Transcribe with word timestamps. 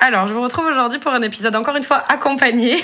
Alors, 0.00 0.26
je 0.26 0.32
vous 0.34 0.42
retrouve 0.42 0.66
aujourd'hui 0.66 0.98
pour 0.98 1.12
un 1.12 1.22
épisode 1.22 1.56
encore 1.56 1.76
une 1.76 1.82
fois 1.82 2.02
accompagné. 2.08 2.82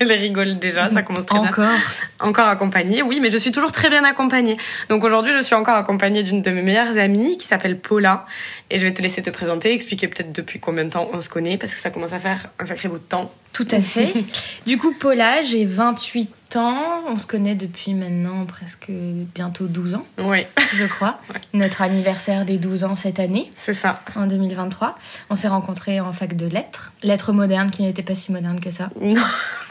Elle 0.00 0.12
rigole 0.12 0.58
déjà, 0.58 0.90
ça 0.90 1.02
commence 1.02 1.26
très 1.26 1.38
Encore. 1.38 1.64
bien. 1.64 1.76
Encore 2.20 2.48
accompagnée, 2.48 3.02
oui, 3.02 3.18
mais 3.20 3.30
je 3.30 3.38
suis 3.38 3.50
toujours 3.52 3.72
très 3.72 3.90
bien 3.90 4.04
accompagnée. 4.04 4.56
Donc 4.88 5.02
aujourd'hui, 5.04 5.32
je 5.32 5.42
suis 5.42 5.54
encore 5.54 5.76
accompagnée 5.76 6.22
d'une 6.22 6.42
de 6.42 6.50
mes 6.50 6.62
meilleures 6.62 6.96
amies 6.98 7.36
qui 7.38 7.46
s'appelle 7.46 7.78
Paula. 7.78 8.26
Et 8.70 8.78
je 8.78 8.86
vais 8.86 8.94
te 8.94 9.02
laisser 9.02 9.22
te 9.22 9.30
présenter, 9.30 9.72
expliquer 9.72 10.08
peut-être 10.08 10.32
depuis 10.32 10.60
combien 10.60 10.84
de 10.84 10.90
temps 10.90 11.08
on 11.12 11.20
se 11.20 11.28
connaît, 11.28 11.56
parce 11.56 11.74
que 11.74 11.80
ça 11.80 11.90
commence 11.90 12.12
à 12.12 12.18
faire 12.18 12.48
un 12.58 12.66
sacré 12.66 12.88
bout 12.88 12.98
de 12.98 13.02
temps. 13.02 13.32
Tout 13.52 13.66
à 13.70 13.80
fait. 13.80 14.12
du 14.66 14.78
coup, 14.78 14.92
Paula, 14.92 15.42
j'ai 15.42 15.64
28 15.64 16.30
ans. 16.56 16.76
On 17.06 17.16
se 17.18 17.26
connaît 17.26 17.54
depuis 17.54 17.92
maintenant 17.94 18.46
presque 18.46 18.90
bientôt 19.34 19.66
12 19.66 19.94
ans, 19.96 20.06
Oui, 20.18 20.46
je 20.74 20.84
crois. 20.84 21.18
Ouais. 21.30 21.40
Notre 21.54 21.82
anniversaire 21.82 22.44
des 22.44 22.56
12 22.58 22.84
ans 22.84 22.96
cette 22.96 23.20
année, 23.20 23.50
c'est 23.56 23.74
ça. 23.74 24.02
en 24.16 24.26
2023. 24.26 24.96
On 25.30 25.34
s'est 25.34 25.48
rencontrés 25.48 26.00
en 26.00 26.12
fac 26.12 26.36
de 26.36 26.46
lettres. 26.46 26.92
Lettres 27.02 27.32
modernes 27.32 27.70
qui 27.70 27.82
n'étaient 27.82 28.02
pas 28.02 28.14
si 28.14 28.32
modernes 28.32 28.60
que 28.60 28.70
ça. 28.70 28.88
Non, 29.00 29.20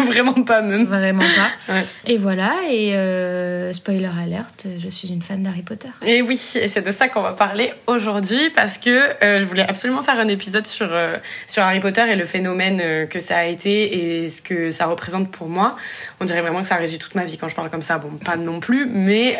vraiment 0.07 0.43
pas 0.43 0.61
même. 0.61 0.85
Vraiment 0.85 1.23
pas. 1.23 1.51
Ouais. 1.73 1.83
Et 2.05 2.17
voilà, 2.17 2.53
et 2.69 2.95
euh, 2.95 3.73
spoiler 3.73 4.09
alert, 4.23 4.67
je 4.79 4.87
suis 4.87 5.09
une 5.09 5.21
fan 5.21 5.43
d'Harry 5.43 5.63
Potter. 5.63 5.89
Et 6.05 6.21
oui, 6.21 6.39
et 6.55 6.67
c'est 6.69 6.81
de 6.81 6.91
ça 6.93 7.09
qu'on 7.09 7.21
va 7.21 7.33
parler 7.33 7.73
aujourd'hui 7.87 8.49
parce 8.51 8.77
que 8.77 8.89
euh, 8.89 9.41
je 9.41 9.43
voulais 9.43 9.67
absolument 9.67 10.01
faire 10.01 10.17
un 10.17 10.29
épisode 10.29 10.65
sur, 10.65 10.87
euh, 10.89 11.17
sur 11.45 11.63
Harry 11.63 11.81
Potter 11.81 12.03
et 12.09 12.15
le 12.15 12.23
phénomène 12.23 13.07
que 13.09 13.19
ça 13.19 13.39
a 13.39 13.43
été 13.45 14.23
et 14.23 14.29
ce 14.29 14.41
que 14.41 14.71
ça 14.71 14.85
représente 14.85 15.29
pour 15.29 15.49
moi. 15.49 15.75
On 16.21 16.25
dirait 16.25 16.41
vraiment 16.41 16.61
que 16.61 16.67
ça 16.67 16.75
régit 16.75 16.99
toute 16.99 17.15
ma 17.15 17.25
vie 17.25 17.37
quand 17.37 17.49
je 17.49 17.55
parle 17.55 17.69
comme 17.69 17.81
ça. 17.81 17.97
Bon, 17.97 18.11
pas 18.11 18.37
non 18.37 18.61
plus, 18.61 18.85
mais 18.85 19.37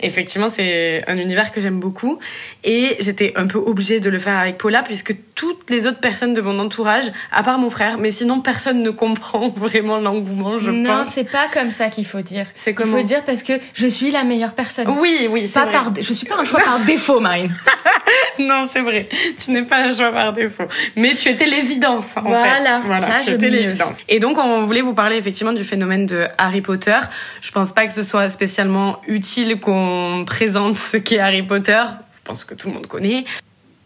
effectivement, 0.00 0.50
c'est 0.50 1.04
un 1.06 1.16
univers 1.16 1.50
que 1.50 1.62
j'aime 1.62 1.80
beaucoup. 1.80 2.18
Et 2.64 2.96
j'étais 3.00 3.32
un 3.36 3.46
peu 3.46 3.58
obligée 3.58 4.00
de 4.00 4.10
le 4.10 4.18
faire 4.18 4.36
avec 4.36 4.58
Paula 4.58 4.82
puisque 4.82 5.14
toutes 5.34 5.70
les 5.70 5.86
autres 5.86 6.00
personnes 6.00 6.34
de 6.34 6.40
mon 6.40 6.58
entourage, 6.58 7.04
à 7.32 7.42
part 7.42 7.58
mon 7.58 7.70
frère, 7.70 7.98
mais 7.98 8.10
sinon 8.10 8.40
personne 8.40 8.82
ne 8.82 8.90
comprend 8.90 9.48
vraiment 9.56 9.77
l'engouement, 9.80 10.58
je 10.58 10.70
non, 10.70 10.98
pense. 10.98 11.08
c'est 11.08 11.24
pas 11.30 11.46
comme 11.52 11.70
ça 11.70 11.88
qu'il 11.88 12.06
faut 12.06 12.20
dire. 12.20 12.46
C'est 12.54 12.70
Il 12.70 12.74
comment 12.74 12.96
faut 12.98 13.02
dire 13.02 13.22
parce 13.24 13.42
que 13.42 13.54
je 13.74 13.86
suis 13.86 14.10
la 14.10 14.24
meilleure 14.24 14.52
personne. 14.54 14.88
Oui, 14.98 15.28
oui, 15.30 15.48
c'est 15.48 15.60
vrai. 15.60 15.72
par, 15.72 15.92
je 16.00 16.12
suis 16.12 16.26
pas 16.26 16.36
un 16.38 16.44
choix 16.44 16.60
par 16.60 16.78
défaut, 16.86 17.20
Marine. 17.20 17.54
Non, 18.38 18.68
c'est 18.72 18.80
vrai. 18.80 19.08
Tu 19.42 19.50
n'es 19.50 19.62
pas 19.62 19.78
un 19.78 19.92
choix 19.94 20.12
par 20.12 20.32
défaut. 20.32 20.64
Mais 20.96 21.14
tu 21.14 21.28
étais 21.28 21.46
l'évidence, 21.46 22.16
en 22.16 22.22
Voilà, 22.22 22.80
fait. 22.80 22.86
Voilà, 22.86 23.06
ça, 23.08 23.18
tu 23.24 23.30
je 23.30 23.34
étais 23.34 23.50
mieux. 23.50 23.56
l'évidence. 23.56 23.98
Et 24.08 24.18
donc, 24.18 24.38
on 24.38 24.64
voulait 24.64 24.80
vous 24.82 24.94
parler 24.94 25.16
effectivement 25.16 25.52
du 25.52 25.64
phénomène 25.64 26.06
de 26.06 26.26
Harry 26.38 26.60
Potter. 26.60 26.98
Je 27.40 27.50
pense 27.50 27.72
pas 27.72 27.86
que 27.86 27.92
ce 27.92 28.02
soit 28.02 28.28
spécialement 28.30 29.00
utile 29.06 29.58
qu'on 29.60 30.24
présente 30.26 30.76
ce 30.78 30.96
qu'est 30.96 31.18
Harry 31.18 31.42
Potter. 31.42 31.82
Je 32.14 32.20
pense 32.24 32.44
que 32.44 32.54
tout 32.54 32.68
le 32.68 32.74
monde 32.74 32.86
connaît. 32.86 33.24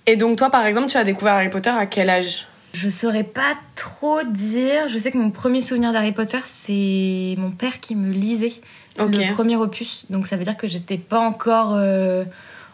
Et 0.07 0.17
donc, 0.17 0.37
toi, 0.37 0.51
par 0.51 0.67
exemple, 0.67 0.89
tu 0.89 0.97
as 0.97 1.05
découvert 1.05 1.35
Harry 1.35 1.49
Potter 1.51 1.71
à 1.71 1.87
quel 1.87 2.11
âge? 2.11 2.47
Je 2.73 2.89
saurais 2.89 3.25
pas 3.25 3.55
trop 3.77 4.23
dire. 4.25 4.89
Je 4.89 4.99
sais 4.99 5.11
que 5.13 5.19
mon 5.19 5.31
premier 5.31 5.61
souvenir 5.61 5.93
d'Harry 5.93 6.13
Potter, 6.13 6.39
c'est 6.45 7.35
mon 7.39 7.51
père 7.51 7.81
qui 7.81 7.95
me 7.95 8.13
lisait 8.13 8.55
Ok. 8.99 9.15
le 9.17 9.33
premier 9.33 9.57
opus. 9.57 10.07
Donc 10.11 10.27
ça 10.27 10.37
veut 10.37 10.45
dire 10.45 10.57
que 10.57 10.69
j'étais 10.69 10.99
pas 10.99 11.21
encore 11.21 11.75
euh, 11.75 12.25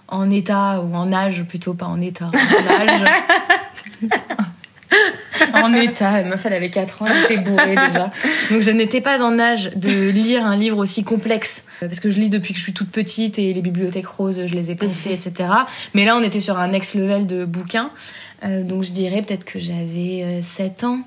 en 0.09 0.31
état, 0.31 0.81
ou 0.81 0.95
en 0.95 1.13
âge 1.13 1.45
plutôt, 1.45 1.75
pas 1.75 1.87
en 1.87 2.01
état, 2.01 2.31
en 2.33 2.81
âge. 2.81 3.05
en 5.55 5.73
état, 5.75 6.23
la 6.23 6.29
meuf 6.29 6.45
elle 6.47 6.55
avait 6.55 6.71
4 6.71 7.03
ans, 7.03 7.07
elle 7.07 7.25
était 7.25 7.37
bourrée 7.43 7.75
déjà. 7.75 8.11
Donc 8.51 8.63
je 8.63 8.71
n'étais 8.71 9.01
pas 9.01 9.23
en 9.23 9.39
âge 9.39 9.71
de 9.77 10.11
lire 10.11 10.45
un 10.47 10.57
livre 10.57 10.79
aussi 10.79 11.05
complexe. 11.05 11.65
Parce 11.81 12.01
que 12.01 12.11
je 12.11 12.19
lis 12.19 12.31
depuis 12.31 12.53
que 12.55 12.59
je 12.59 12.65
suis 12.65 12.73
toute 12.73 12.91
petite 12.91 13.39
et 13.39 13.53
les 13.53 13.63
bibliothèques 13.63 14.07
roses, 14.09 14.47
je 14.47 14.55
les 14.55 14.71
ai 14.71 14.75
poncées, 14.75 15.13
etc. 15.13 15.51
Mais 15.95 16.05
là 16.05 16.17
on 16.17 16.23
était 16.23 16.41
sur 16.41 16.59
un 16.59 16.69
next 16.69 16.95
level 16.95 17.27
de 17.27 17.45
bouquins. 17.45 17.91
Euh, 18.45 18.63
donc 18.63 18.85
je 18.85 18.93
dirais 18.93 19.23
peut-être 19.23 19.45
que 19.45 19.59
j'avais 19.59 20.23
euh, 20.23 20.43
7 20.43 20.85
ans. 20.85 21.01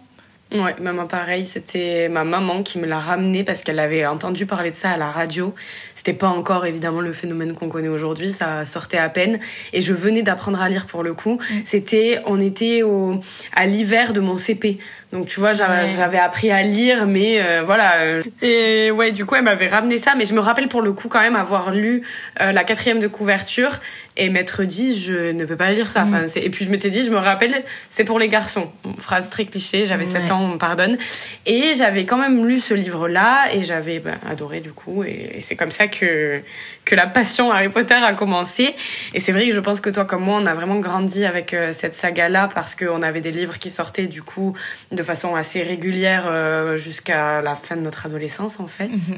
Ouais, 0.53 0.75
maman 0.81 1.07
pareil, 1.07 1.47
c'était 1.47 2.09
ma 2.09 2.25
maman 2.25 2.61
qui 2.61 2.77
me 2.77 2.85
l'a 2.85 2.99
ramené 2.99 3.45
parce 3.45 3.61
qu'elle 3.61 3.79
avait 3.79 4.05
entendu 4.05 4.45
parler 4.45 4.71
de 4.71 4.75
ça 4.75 4.91
à 4.91 4.97
la 4.97 5.09
radio. 5.09 5.55
C'était 5.95 6.11
pas 6.11 6.27
encore 6.27 6.65
évidemment 6.65 6.99
le 6.99 7.13
phénomène 7.13 7.53
qu'on 7.53 7.69
connaît 7.69 7.87
aujourd'hui, 7.87 8.33
ça 8.33 8.65
sortait 8.65 8.97
à 8.97 9.07
peine 9.07 9.39
et 9.71 9.79
je 9.79 9.93
venais 9.93 10.23
d'apprendre 10.23 10.61
à 10.61 10.67
lire 10.67 10.87
pour 10.87 11.03
le 11.03 11.13
coup. 11.13 11.39
C'était 11.63 12.19
on 12.25 12.41
était 12.41 12.83
au 12.83 13.21
à 13.55 13.65
l'hiver 13.65 14.11
de 14.11 14.19
mon 14.19 14.35
CP. 14.35 14.77
Donc 15.11 15.27
tu 15.27 15.39
vois, 15.39 15.53
j'avais 15.53 16.17
appris 16.19 16.51
à 16.51 16.63
lire 16.63 17.05
mais 17.05 17.41
euh, 17.41 17.63
voilà 17.65 18.19
et 18.41 18.91
ouais, 18.91 19.11
du 19.11 19.25
coup, 19.25 19.35
elle 19.35 19.43
m'avait 19.43 19.67
ramené 19.67 19.97
ça 19.97 20.13
mais 20.17 20.25
je 20.25 20.33
me 20.33 20.39
rappelle 20.39 20.67
pour 20.69 20.81
le 20.81 20.93
coup 20.93 21.09
quand 21.09 21.19
même 21.19 21.35
avoir 21.35 21.71
lu 21.71 22.01
euh, 22.39 22.51
la 22.51 22.63
quatrième 22.63 22.99
de 22.99 23.07
couverture 23.07 23.79
et 24.17 24.29
m'être 24.29 24.63
dit 24.63 24.99
je 24.99 25.31
ne 25.31 25.45
peux 25.45 25.55
pas 25.57 25.71
lire 25.71 25.89
ça. 25.89 26.05
Mm. 26.05 26.13
Enfin, 26.15 26.25
et 26.39 26.49
puis 26.49 26.63
je 26.65 26.71
m'étais 26.71 26.89
dit 26.89 27.03
je 27.05 27.11
me 27.11 27.17
rappelle 27.17 27.63
c'est 27.89 28.03
pour 28.05 28.19
les 28.19 28.29
garçons. 28.29 28.71
Phrase 28.99 29.29
très 29.29 29.45
cliché, 29.45 29.85
j'avais 29.85 30.05
7 30.05 30.21
Ouais. 30.23 30.31
ans, 30.31 30.41
on 30.43 30.47
me 30.49 30.57
pardonne. 30.57 30.97
Et 31.45 31.73
j'avais 31.75 32.05
quand 32.05 32.17
même 32.17 32.45
lu 32.47 32.59
ce 32.61 32.73
livre-là 32.73 33.53
et 33.53 33.63
j'avais 33.63 33.99
ben, 33.99 34.17
adoré 34.29 34.59
du 34.59 34.71
coup. 34.71 35.03
Et, 35.03 35.31
et 35.35 35.41
c'est 35.41 35.55
comme 35.55 35.71
ça 35.71 35.87
que, 35.87 36.41
que 36.85 36.95
la 36.95 37.07
passion 37.07 37.51
Harry 37.51 37.69
Potter 37.69 37.95
a 37.95 38.13
commencé. 38.13 38.75
Et 39.13 39.19
c'est 39.19 39.31
vrai 39.31 39.47
que 39.49 39.53
je 39.55 39.59
pense 39.59 39.81
que 39.81 39.89
toi 39.89 40.05
comme 40.05 40.23
moi, 40.23 40.39
on 40.41 40.45
a 40.45 40.53
vraiment 40.53 40.79
grandi 40.79 41.25
avec 41.25 41.53
euh, 41.53 41.71
cette 41.71 41.95
saga-là 41.95 42.49
parce 42.53 42.75
qu'on 42.75 43.01
avait 43.01 43.21
des 43.21 43.31
livres 43.31 43.57
qui 43.57 43.69
sortaient 43.69 44.07
du 44.07 44.21
coup 44.23 44.55
de 44.91 45.00
façon 45.03 45.35
assez 45.35 45.61
régulière 45.63 46.25
euh, 46.27 46.77
jusqu'à 46.77 47.41
la 47.41 47.55
fin 47.55 47.75
de 47.75 47.81
notre 47.81 48.05
adolescence 48.05 48.59
en 48.59 48.67
fait. 48.67 48.87
Mhm. 48.87 49.17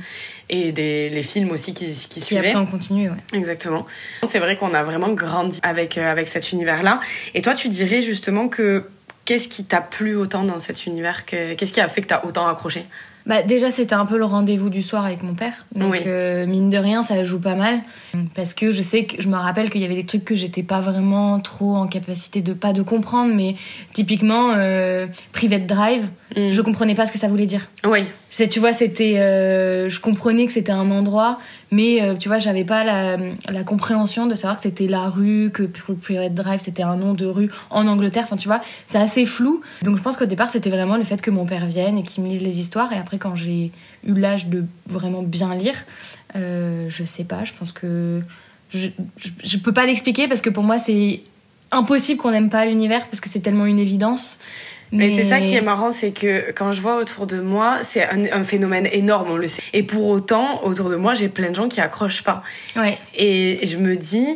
Et 0.49 0.71
des, 0.71 1.09
les 1.09 1.23
films 1.23 1.51
aussi 1.51 1.73
qui, 1.73 1.85
qui 1.93 2.19
Puis 2.19 2.21
suivaient. 2.21 2.49
après 2.49 2.59
on 2.59 2.65
continue, 2.65 3.09
ouais. 3.09 3.17
Exactement. 3.33 3.85
C'est 4.27 4.39
vrai 4.39 4.57
qu'on 4.57 4.73
a 4.73 4.83
vraiment 4.83 5.13
grandi 5.13 5.59
avec, 5.63 5.97
euh, 5.97 6.11
avec 6.11 6.27
cet 6.27 6.51
univers-là. 6.51 6.99
Et 7.33 7.41
toi, 7.41 7.53
tu 7.53 7.69
dirais 7.69 8.01
justement 8.01 8.47
que 8.49 8.85
qu'est-ce 9.25 9.47
qui 9.47 9.63
t'a 9.65 9.81
plu 9.81 10.15
autant 10.15 10.43
dans 10.43 10.59
cet 10.59 10.85
univers? 10.85 11.25
Que- 11.25 11.53
Qu'est-ce 11.53 11.73
qui 11.73 11.81
a 11.81 11.87
fait 11.87 12.01
que 12.01 12.07
t'as 12.07 12.23
autant 12.25 12.47
accroché? 12.47 12.85
Bah, 13.25 13.41
déjà, 13.41 13.71
c'était 13.71 13.95
un 13.95 14.05
peu 14.05 14.17
le 14.17 14.25
rendez-vous 14.25 14.69
du 14.69 14.83
soir 14.83 15.05
avec 15.05 15.23
mon 15.23 15.33
père. 15.33 15.65
Donc, 15.75 15.91
Oui. 15.93 15.99
euh, 16.05 16.45
mine 16.45 16.69
de 16.69 16.77
rien, 16.77 17.03
ça 17.03 17.23
joue 17.23 17.39
pas 17.39 17.55
mal. 17.55 17.79
Parce 18.35 18.53
que 18.53 18.71
je 18.71 18.81
sais 18.81 19.05
que 19.05 19.21
je 19.21 19.27
me 19.29 19.35
rappelle 19.37 19.69
qu'il 19.69 19.81
y 19.81 19.85
avait 19.85 19.95
des 19.95 20.05
trucs 20.05 20.25
que 20.25 20.35
j'étais 20.35 20.63
pas 20.63 20.81
vraiment 20.81 21.39
trop 21.39 21.75
en 21.75 21.87
capacité 21.87 22.41
de 22.41 22.53
pas 22.53 22.73
de 22.73 22.81
comprendre. 22.81 23.33
Mais 23.33 23.55
typiquement, 23.93 24.51
euh, 24.55 25.07
Private 25.31 25.65
Drive, 25.65 26.07
je 26.35 26.61
comprenais 26.61 26.95
pas 26.95 27.05
ce 27.05 27.11
que 27.11 27.19
ça 27.19 27.27
voulait 27.27 27.45
dire. 27.45 27.69
Oui, 27.85 28.05
C'est, 28.29 28.47
tu 28.49 28.59
vois, 28.59 28.73
c'était. 28.73 29.19
euh, 29.19 29.87
je 29.89 29.99
comprenais 29.99 30.45
que 30.47 30.51
c'était 30.53 30.71
un 30.71 30.89
endroit, 30.91 31.37
mais 31.71 32.01
tu 32.19 32.27
vois, 32.27 32.39
j'avais 32.39 32.63
pas 32.65 32.83
la, 32.83 33.17
la 33.49 33.63
compréhension 33.63 34.25
de 34.25 34.35
savoir 34.35 34.57
que 34.57 34.63
c'était 34.63 34.87
la 34.87 35.09
rue, 35.09 35.49
que 35.53 35.63
Private 35.63 36.33
Drive 36.33 36.59
c'était 36.59 36.83
un 36.83 36.95
nom 36.97 37.13
de 37.13 37.25
rue 37.25 37.49
en 37.69 37.85
Angleterre. 37.87 38.23
Enfin, 38.25 38.35
tu 38.35 38.47
vois, 38.47 38.61
c'est 38.87 38.97
assez 38.97 39.25
flou. 39.25 39.61
Donc, 39.83 39.97
je 39.97 40.01
pense 40.01 40.17
qu'au 40.17 40.25
départ, 40.25 40.49
c'était 40.49 40.69
vraiment 40.71 40.97
le 40.97 41.03
fait 41.03 41.21
que 41.21 41.31
mon 41.31 41.45
père 41.45 41.65
vienne 41.67 41.97
et 41.99 42.03
qu'il 42.03 42.23
me 42.23 42.29
lise 42.29 42.41
les 42.41 42.59
histoires. 42.59 42.91
Et 42.93 42.97
après, 42.97 43.12
quand 43.17 43.35
j'ai 43.35 43.71
eu 44.05 44.13
l'âge 44.13 44.47
de 44.47 44.65
vraiment 44.87 45.23
bien 45.23 45.55
lire, 45.55 45.83
euh, 46.35 46.87
je 46.89 47.03
sais 47.03 47.23
pas, 47.23 47.43
je 47.43 47.53
pense 47.53 47.71
que. 47.71 48.21
Je, 48.69 48.87
je, 49.17 49.29
je 49.43 49.57
peux 49.57 49.71
pas 49.71 49.85
l'expliquer 49.85 50.27
parce 50.27 50.41
que 50.41 50.49
pour 50.49 50.63
moi, 50.63 50.79
c'est 50.79 51.21
impossible 51.71 52.19
qu'on 52.19 52.31
n'aime 52.31 52.49
pas 52.49 52.65
l'univers 52.65 53.05
parce 53.05 53.19
que 53.19 53.29
c'est 53.29 53.39
tellement 53.41 53.65
une 53.65 53.79
évidence. 53.79 54.39
mais, 54.91 55.11
c'est 55.11 55.23
ça 55.23 55.41
qui 55.41 55.53
est 55.53 55.61
marrant, 55.61 55.91
c'est 55.91 56.11
que 56.11 56.51
quand 56.51 56.71
je 56.71 56.81
vois 56.81 56.97
autour 56.97 57.27
de 57.27 57.39
moi, 57.39 57.79
c'est 57.83 58.03
un, 58.07 58.25
un 58.31 58.43
phénomène 58.43 58.87
énorme, 58.91 59.29
on 59.31 59.37
le 59.37 59.47
sait. 59.47 59.63
Et 59.73 59.83
pour 59.83 60.07
autant, 60.07 60.63
autour 60.63 60.89
de 60.89 60.95
moi, 60.95 61.13
j'ai 61.13 61.29
plein 61.29 61.49
de 61.49 61.55
gens 61.55 61.67
qui 61.67 61.81
accrochent 61.81 62.23
pas. 62.23 62.43
Ouais. 62.75 62.97
Et 63.15 63.59
je 63.63 63.77
me 63.77 63.95
dis, 63.95 64.27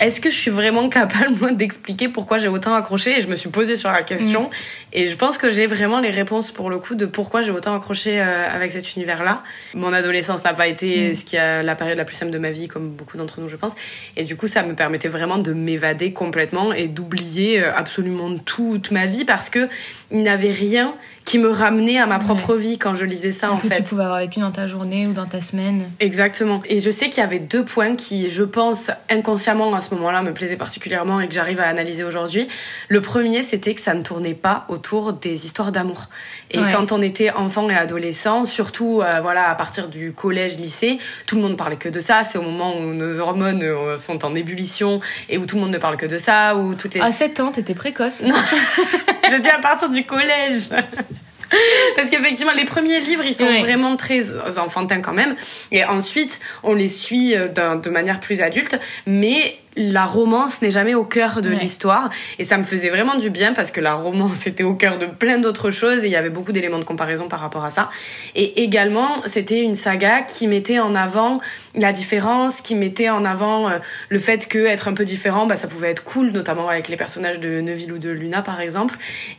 est-ce 0.00 0.20
que 0.20 0.30
je 0.30 0.36
suis 0.36 0.50
vraiment 0.50 0.88
capable 0.88 1.34
moi, 1.40 1.52
d'expliquer 1.52 2.08
pourquoi 2.08 2.38
j'ai 2.38 2.48
autant 2.48 2.74
accroché? 2.74 3.18
Et 3.18 3.20
je 3.20 3.28
me 3.28 3.36
suis 3.36 3.50
posée 3.50 3.76
sur 3.76 3.90
la 3.90 4.02
question. 4.02 4.50
Et 4.92 5.06
je 5.06 5.16
pense 5.16 5.38
que 5.38 5.50
j'ai 5.50 5.66
vraiment 5.66 6.00
les 6.00 6.10
réponses 6.10 6.50
pour 6.50 6.70
le 6.70 6.78
coup 6.78 6.94
de 6.94 7.06
pourquoi 7.06 7.42
j'ai 7.42 7.50
autant 7.50 7.76
accroché 7.76 8.20
euh, 8.20 8.54
avec 8.54 8.72
cet 8.72 8.96
univers-là. 8.96 9.42
Mon 9.74 9.92
adolescence 9.92 10.44
n'a 10.44 10.54
pas 10.54 10.66
été 10.66 11.10
Mm. 11.10 11.14
ce 11.14 11.24
qui 11.24 11.36
a 11.36 11.62
la 11.62 11.74
période 11.74 11.98
la 11.98 12.04
plus 12.04 12.16
simple 12.16 12.32
de 12.32 12.38
ma 12.38 12.50
vie, 12.50 12.68
comme 12.68 12.90
beaucoup 12.90 13.16
d'entre 13.16 13.40
nous, 13.40 13.48
je 13.48 13.56
pense. 13.56 13.74
Et 14.16 14.24
du 14.24 14.36
coup, 14.36 14.48
ça 14.48 14.62
me 14.62 14.74
permettait 14.74 15.08
vraiment 15.08 15.38
de 15.38 15.52
m'évader 15.52 16.12
complètement 16.12 16.72
et 16.72 16.88
d'oublier 16.88 17.62
euh, 17.62 17.74
absolument 17.74 18.36
toute 18.38 18.90
ma 18.90 19.06
vie 19.06 19.24
parce 19.24 19.50
que 19.50 19.68
il 20.10 20.22
n'y 20.22 20.28
avait 20.28 20.52
rien 20.52 20.94
qui 21.24 21.38
me 21.38 21.48
ramenait 21.50 21.98
à 21.98 22.06
ma 22.06 22.18
propre 22.18 22.56
vie 22.56 22.76
quand 22.78 22.94
je 22.96 23.04
lisais 23.04 23.30
ça, 23.30 23.46
en 23.46 23.50
Parce 23.50 23.62
que 23.62 23.68
fait. 23.68 23.76
tu 23.76 23.82
pouvais 23.84 24.02
avoir 24.04 24.18
vécu 24.18 24.40
dans 24.40 24.50
ta 24.50 24.66
journée 24.66 25.06
ou 25.06 25.12
dans 25.12 25.26
ta 25.26 25.40
semaine. 25.40 25.88
Exactement. 26.00 26.60
Et 26.68 26.80
je 26.80 26.90
sais 26.90 27.08
qu'il 27.08 27.18
y 27.22 27.24
avait 27.26 27.38
deux 27.38 27.64
points 27.64 27.94
qui, 27.94 28.28
je 28.30 28.42
pense, 28.42 28.90
inconsciemment 29.10 29.72
à 29.74 29.80
ce 29.80 29.94
moment-là, 29.94 30.22
me 30.22 30.32
plaisaient 30.32 30.56
particulièrement 30.56 31.20
et 31.20 31.28
que 31.28 31.34
j'arrive 31.34 31.60
à 31.60 31.68
analyser 31.68 32.02
aujourd'hui. 32.02 32.48
Le 32.88 33.00
premier, 33.00 33.42
c'était 33.44 33.74
que 33.74 33.80
ça 33.80 33.94
ne 33.94 34.02
tournait 34.02 34.34
pas 34.34 34.64
autour 34.68 35.12
des 35.12 35.46
histoires 35.46 35.70
d'amour. 35.72 36.06
Et 36.50 36.58
Ouais. 36.58 36.72
quand 36.74 36.90
on 36.90 37.00
était 37.00 37.30
enfant 37.30 37.70
et 37.70 37.76
adolescent, 37.76 38.44
surtout 38.44 39.00
euh, 39.02 39.20
voilà 39.20 39.48
à 39.50 39.54
partir 39.54 39.86
du 39.88 40.12
collège, 40.12 40.58
lycée, 40.58 40.98
tout 41.26 41.36
le 41.36 41.42
monde 41.42 41.56
parlait 41.56 41.76
que 41.76 41.88
de 41.88 42.00
ça. 42.00 42.24
C'est 42.24 42.38
au 42.38 42.42
moment 42.42 42.76
où 42.76 42.92
nos 42.92 43.20
hormones 43.20 43.62
euh, 43.62 43.96
sont 43.96 44.24
en 44.24 44.34
ébullition 44.34 45.00
et 45.28 45.38
où 45.38 45.46
tout 45.46 45.56
le 45.56 45.62
monde 45.62 45.70
ne 45.70 45.78
parle 45.78 45.96
que 45.96 46.06
de 46.06 46.18
ça, 46.18 46.56
où 46.56 46.74
toutes 46.74 46.94
les 46.94 47.00
À 47.00 47.12
7 47.12 47.38
ans, 47.40 47.52
t'étais 47.52 47.74
précoce. 47.74 48.24
je 49.30 49.36
dis 49.36 49.48
à 49.48 49.58
partir 49.58 49.88
du 49.88 50.04
collège. 50.04 50.70
Parce 51.96 52.10
qu'effectivement, 52.10 52.52
les 52.52 52.64
premiers 52.64 53.00
livres, 53.00 53.24
ils 53.24 53.34
sont 53.34 53.60
vraiment 53.60 53.96
très 53.96 54.22
enfantins 54.58 55.00
quand 55.00 55.12
même. 55.12 55.34
Et 55.72 55.84
ensuite, 55.84 56.38
on 56.62 56.74
les 56.74 56.88
suit 56.88 57.34
euh, 57.34 57.48
de 57.48 57.90
manière 57.90 58.20
plus 58.20 58.40
adulte. 58.40 58.78
Mais 59.06 59.58
la 59.76 60.04
romance 60.04 60.62
n'est 60.62 60.70
jamais 60.70 60.94
au 60.94 61.04
cœur 61.04 61.42
de 61.42 61.48
Ouais. 61.50 61.56
l'histoire 61.56 62.10
et 62.38 62.44
ça 62.44 62.58
me 62.58 62.64
faisait 62.64 62.90
vraiment 62.90 63.14
du 63.16 63.30
bien 63.30 63.52
parce 63.52 63.70
que 63.70 63.80
la 63.80 63.94
romance 63.94 64.46
était 64.46 64.64
au 64.64 64.74
cœur 64.74 64.98
de 64.98 65.06
plein 65.06 65.38
d'autres 65.38 65.70
choses 65.70 66.02
et 66.04 66.06
il 66.08 66.10
y 66.12 66.16
avait 66.16 66.28
beaucoup 66.30 66.52
d'éléments 66.52 66.78
de 66.80 66.84
comparaison 66.84 67.28
par 67.28 67.38
rapport 67.40 67.64
à 67.64 67.70
ça 67.70 67.88
et 68.34 68.62
également 68.62 69.08
c'était 69.26 69.62
une 69.62 69.76
saga 69.76 70.22
qui 70.22 70.48
mettait 70.48 70.80
en 70.80 70.94
avant 70.94 71.40
la 71.76 71.92
différence 71.92 72.60
qui 72.60 72.74
mettait 72.74 73.10
en 73.10 73.24
avant 73.24 73.68
euh, 73.70 73.78
le 74.08 74.18
fait 74.18 74.48
que 74.48 74.58
être 74.58 74.88
un 74.88 74.94
peu 74.94 75.04
différent 75.04 75.46
bah, 75.46 75.56
ça 75.56 75.68
pouvait 75.68 75.90
être 75.90 76.02
cool 76.04 76.30
notamment 76.32 76.68
avec 76.68 76.88
les 76.88 76.96
personnages 76.96 77.38
de 77.38 77.60
Neville 77.60 77.92
ou 77.92 77.98
de 77.98 78.10
Luna 78.10 78.42
par 78.42 78.60
exemple 78.60 78.96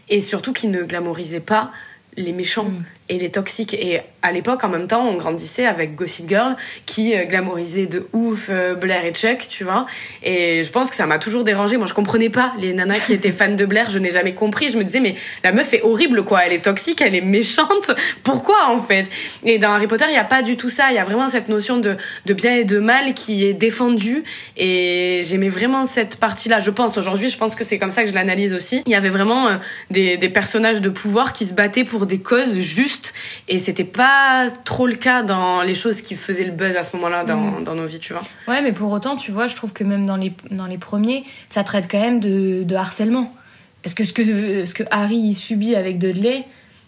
et 0.09 0.21
surtout 0.21 0.53
qui 0.53 0.67
ne 0.67 0.83
glamorisait 0.83 1.41
pas 1.41 1.71
les 2.17 2.33
méchants 2.33 2.65
Mm. 2.65 2.83
Et 3.11 3.19
les 3.19 3.29
toxiques. 3.29 3.73
Et 3.73 3.99
à 4.21 4.31
l'époque, 4.31 4.63
en 4.63 4.69
même 4.69 4.87
temps, 4.87 5.05
on 5.05 5.15
grandissait 5.15 5.65
avec 5.65 5.95
Gossip 5.95 6.29
Girl 6.29 6.55
qui 6.85 7.13
euh, 7.13 7.25
glamorisait 7.25 7.85
de 7.85 8.07
ouf 8.13 8.47
euh, 8.49 8.73
Blair 8.73 9.03
et 9.03 9.11
Chuck, 9.11 9.47
tu 9.49 9.65
vois. 9.65 9.85
Et 10.23 10.63
je 10.63 10.71
pense 10.71 10.89
que 10.89 10.95
ça 10.95 11.05
m'a 11.05 11.19
toujours 11.19 11.43
dérangé. 11.43 11.75
Moi, 11.75 11.87
je 11.87 11.93
comprenais 11.93 12.29
pas 12.29 12.53
les 12.57 12.73
nanas 12.73 12.99
qui 12.99 13.13
étaient 13.13 13.31
fans 13.31 13.53
de 13.53 13.65
Blair. 13.65 13.89
Je 13.89 13.99
n'ai 13.99 14.11
jamais 14.11 14.33
compris. 14.33 14.69
Je 14.69 14.77
me 14.77 14.83
disais, 14.83 15.01
mais 15.01 15.15
la 15.43 15.51
meuf 15.51 15.73
est 15.73 15.81
horrible, 15.81 16.23
quoi. 16.23 16.45
Elle 16.45 16.53
est 16.53 16.63
toxique, 16.63 17.01
elle 17.01 17.13
est 17.13 17.21
méchante. 17.21 17.91
Pourquoi, 18.23 18.69
en 18.69 18.81
fait? 18.81 19.07
Et 19.43 19.59
dans 19.59 19.73
Harry 19.73 19.87
Potter, 19.87 20.05
il 20.07 20.13
n'y 20.13 20.17
a 20.17 20.23
pas 20.23 20.41
du 20.41 20.55
tout 20.55 20.69
ça. 20.69 20.85
Il 20.91 20.95
y 20.95 20.99
a 20.99 21.03
vraiment 21.03 21.27
cette 21.27 21.49
notion 21.49 21.77
de, 21.77 21.97
bien 22.33 22.55
et 22.55 22.63
de 22.63 22.79
mal 22.79 23.13
qui 23.13 23.45
est 23.45 23.53
défendue. 23.53 24.23
Et 24.55 25.21
j'aimais 25.25 25.49
vraiment 25.49 25.85
cette 25.85 26.15
partie-là. 26.15 26.61
Je 26.61 26.71
pense, 26.71 26.97
aujourd'hui, 26.97 27.29
je 27.29 27.37
pense 27.37 27.55
que 27.55 27.65
c'est 27.65 27.77
comme 27.77 27.91
ça 27.91 28.03
que 28.03 28.09
je 28.09 28.13
l'analyse 28.13 28.53
aussi. 28.53 28.83
Il 28.85 28.91
y 28.91 28.95
avait 28.95 29.09
vraiment 29.09 29.49
euh, 29.49 29.57
des 29.89 30.29
personnages 30.29 30.79
de 30.79 30.89
pouvoir 30.89 31.33
qui 31.33 31.45
se 31.45 31.53
battaient 31.53 31.83
pour 31.83 32.05
des 32.05 32.19
causes 32.19 32.57
justes. 32.57 33.00
Et 33.47 33.59
c'était 33.59 33.83
pas 33.83 34.49
trop 34.65 34.87
le 34.87 34.95
cas 34.95 35.23
dans 35.23 35.61
les 35.61 35.75
choses 35.75 36.01
qui 36.01 36.15
faisaient 36.15 36.43
le 36.45 36.51
buzz 36.51 36.75
à 36.75 36.83
ce 36.83 36.95
moment-là 36.95 37.23
dans, 37.23 37.59
dans 37.61 37.75
nos 37.75 37.85
vies, 37.85 37.99
tu 37.99 38.13
vois. 38.13 38.23
Ouais, 38.47 38.61
mais 38.61 38.71
pour 38.73 38.91
autant, 38.91 39.15
tu 39.15 39.31
vois, 39.31 39.47
je 39.47 39.55
trouve 39.55 39.73
que 39.73 39.83
même 39.83 40.05
dans 40.05 40.15
les, 40.17 40.33
dans 40.51 40.67
les 40.67 40.77
premiers, 40.77 41.23
ça 41.49 41.63
traite 41.63 41.85
quand 41.89 41.99
même 41.99 42.19
de, 42.19 42.63
de 42.63 42.75
harcèlement. 42.75 43.33
Parce 43.83 43.93
que 43.93 44.03
ce 44.03 44.13
que, 44.13 44.65
ce 44.65 44.73
que 44.73 44.83
Harry 44.91 45.33
subit 45.33 45.75
avec 45.75 45.97
Dudley, 45.97 46.43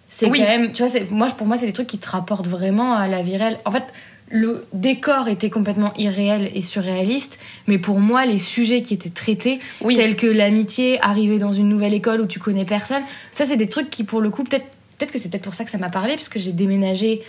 c'est 0.10 0.28
Oui. 0.28 0.40
quand 0.40 0.46
même. 0.48 0.72
Tu 0.72 0.84
vois, 0.86 1.02
moi, 1.10 1.28
pour 1.28 1.48
moi, 1.48 1.58
c'est 1.58 1.66
des 1.66 1.74
trucs 1.74 1.88
qui 1.88 1.98
te 1.98 2.10
rapportent 2.10 2.48
vraiment 2.48 2.94
à 2.94 3.08
la 3.08 3.22
vie 3.24 3.36
réelle. 3.38 3.58
En 3.66 3.72
fait, 3.72 3.84
le 4.30 4.66
décor 4.74 5.28
était 5.28 5.50
complètement 5.50 5.92
irréel 5.98 6.52
et 6.56 6.62
surréaliste, 6.62 7.40
mais 7.68 7.78
pour 7.80 8.00
moi, 8.00 8.26
les 8.26 8.38
sujets 8.38 8.82
qui 8.82 8.94
étaient 8.94 9.10
traités, 9.10 9.60
Oui. 9.82 9.96
tels 9.96 10.16
que 10.16 10.28
l'amitié, 10.28 11.00
arriver 11.04 11.40
dans 11.40 11.52
une 11.52 11.68
nouvelle 11.68 11.94
école 11.94 12.22
où 12.22 12.26
tu 12.28 12.40
connais 12.40 12.66
personne, 12.66 13.02
ça, 13.32 13.46
c'est 13.46 13.58
des 13.58 13.68
trucs 13.70 13.90
qui, 13.90 14.04
pour 14.04 14.22
le 14.22 14.30
coup, 14.30 14.44
peut-être 14.44 14.66
peut 14.98 15.06
que 15.06 15.18
c'est 15.20 15.30
peut-être 15.30 15.44
pour 15.44 15.56
ça 15.56 15.66
que 15.66 15.72
ça 15.72 15.78
m'a 15.78 15.90
parlé, 15.90 16.14
parce 16.16 16.30
que 16.30 16.40
j'ai 16.40 16.52
déménagé 16.52 17.22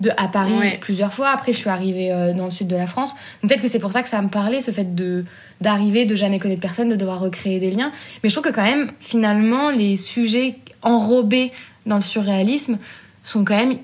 de, 0.00 0.10
à 0.16 0.28
Paris 0.28 0.52
Ouais. 0.56 0.78
plusieurs 0.80 1.12
fois. 1.12 1.30
Après, 1.30 1.52
je 1.52 1.58
suis 1.58 1.68
arrivée 1.70 2.12
euh, 2.12 2.32
dans 2.32 2.44
le 2.44 2.50
sud 2.50 2.68
de 2.68 2.76
la 2.76 2.86
France. 2.86 3.14
Peut-être 3.42 3.60
que 3.60 3.68
c'est 3.68 3.80
pour 3.80 3.92
ça 3.92 4.02
que 4.02 4.08
ça 4.08 4.22
me 4.22 4.28
parlait, 4.28 4.60
ce 4.60 4.70
fait 4.70 4.94
de 4.94 5.24
d'arriver, 5.60 6.04
de 6.04 6.14
jamais 6.14 6.38
connaître 6.38 6.60
personne, 6.60 6.88
de 6.88 6.94
devoir 6.96 7.18
recréer 7.18 7.58
des 7.58 7.72
liens. 7.72 7.90
Mais 8.22 8.28
je 8.30 8.34
trouve 8.34 8.48
que 8.48 8.54
quand 8.54 8.62
même, 8.64 8.90
finalement, 9.00 9.70
les 9.70 9.96
sujets 9.96 10.56
enrobés 10.82 11.50
dans 11.84 11.96
le 11.96 12.02
surréalisme 12.02 12.78
sont 13.24 13.44
quand 13.44 13.56
même 13.56 13.78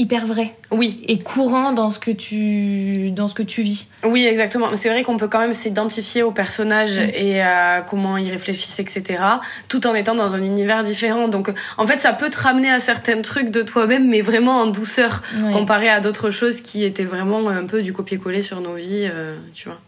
hyper 0.00 0.26
vrais 0.26 0.54
Oui, 0.70 1.02
et 1.06 1.18
courants 1.18 1.72
dans 1.72 1.90
ce 1.90 1.98
que 1.98 2.10
tu 2.10 3.10
dans 3.10 3.28
ce 3.28 3.34
que 3.34 3.42
tu 3.42 3.62
vis. 3.62 3.86
Oui, 4.04 4.24
exactement. 4.24 4.68
C'est 4.76 4.88
vrai 4.88 5.02
qu'on 5.02 5.16
peut 5.18 5.28
quand 5.28 5.40
même 5.40 5.52
s'identifier 5.54 6.22
au 6.22 6.30
personnage 6.32 6.98
Mm. 6.98 7.10
et 7.14 7.42
à 7.42 7.84
comment 7.88 8.16
il 8.16 8.30
réfléchissent, 8.30 8.80
etc. 8.80 9.22
Tout 9.68 9.86
en 9.86 9.94
étant 9.94 10.14
dans 10.14 10.34
un 10.34 10.42
univers 10.42 10.82
différent. 10.82 11.28
Donc, 11.28 11.52
en 11.76 11.86
fait, 11.86 11.98
ça 11.98 12.12
peut 12.12 12.30
te 12.30 12.38
ramener 12.38 12.70
à 12.70 12.80
certains 12.80 13.20
trucs 13.22 13.50
de 13.50 13.62
toi-même, 13.62 14.08
mais 14.08 14.20
vraiment 14.22 14.60
en 14.60 14.66
douceur, 14.66 15.22
comparé 15.52 15.88
à 15.88 16.00
d'autres 16.00 16.30
choses 16.30 16.60
qui 16.60 16.84
étaient 16.84 17.04
vraiment 17.04 17.48
un 17.48 17.66
peu 17.66 17.82
du 17.82 17.92
copier-coller 17.92 18.42
sur 18.42 18.60
nos 18.60 18.74
vies, 18.74 19.08
euh, 19.12 19.36
tu 19.54 19.68
vois. 19.68 19.78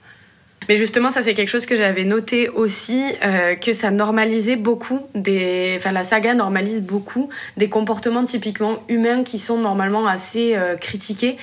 Mais 0.68 0.76
justement, 0.76 1.10
ça 1.10 1.22
c'est 1.22 1.34
quelque 1.34 1.48
chose 1.48 1.66
que 1.66 1.76
j'avais 1.76 2.04
noté 2.04 2.48
aussi, 2.48 3.02
euh, 3.24 3.54
que 3.54 3.72
ça 3.72 3.90
normalisait 3.90 4.56
beaucoup 4.56 5.00
des, 5.14 5.74
enfin 5.76 5.92
la 5.92 6.02
saga 6.02 6.34
normalise 6.34 6.82
beaucoup 6.82 7.28
des 7.56 7.68
comportements 7.68 8.24
typiquement 8.24 8.82
humains 8.88 9.24
qui 9.24 9.38
sont 9.38 9.58
normalement 9.58 10.06
assez 10.06 10.54
euh, 10.56 10.76
critiqués 10.76 11.36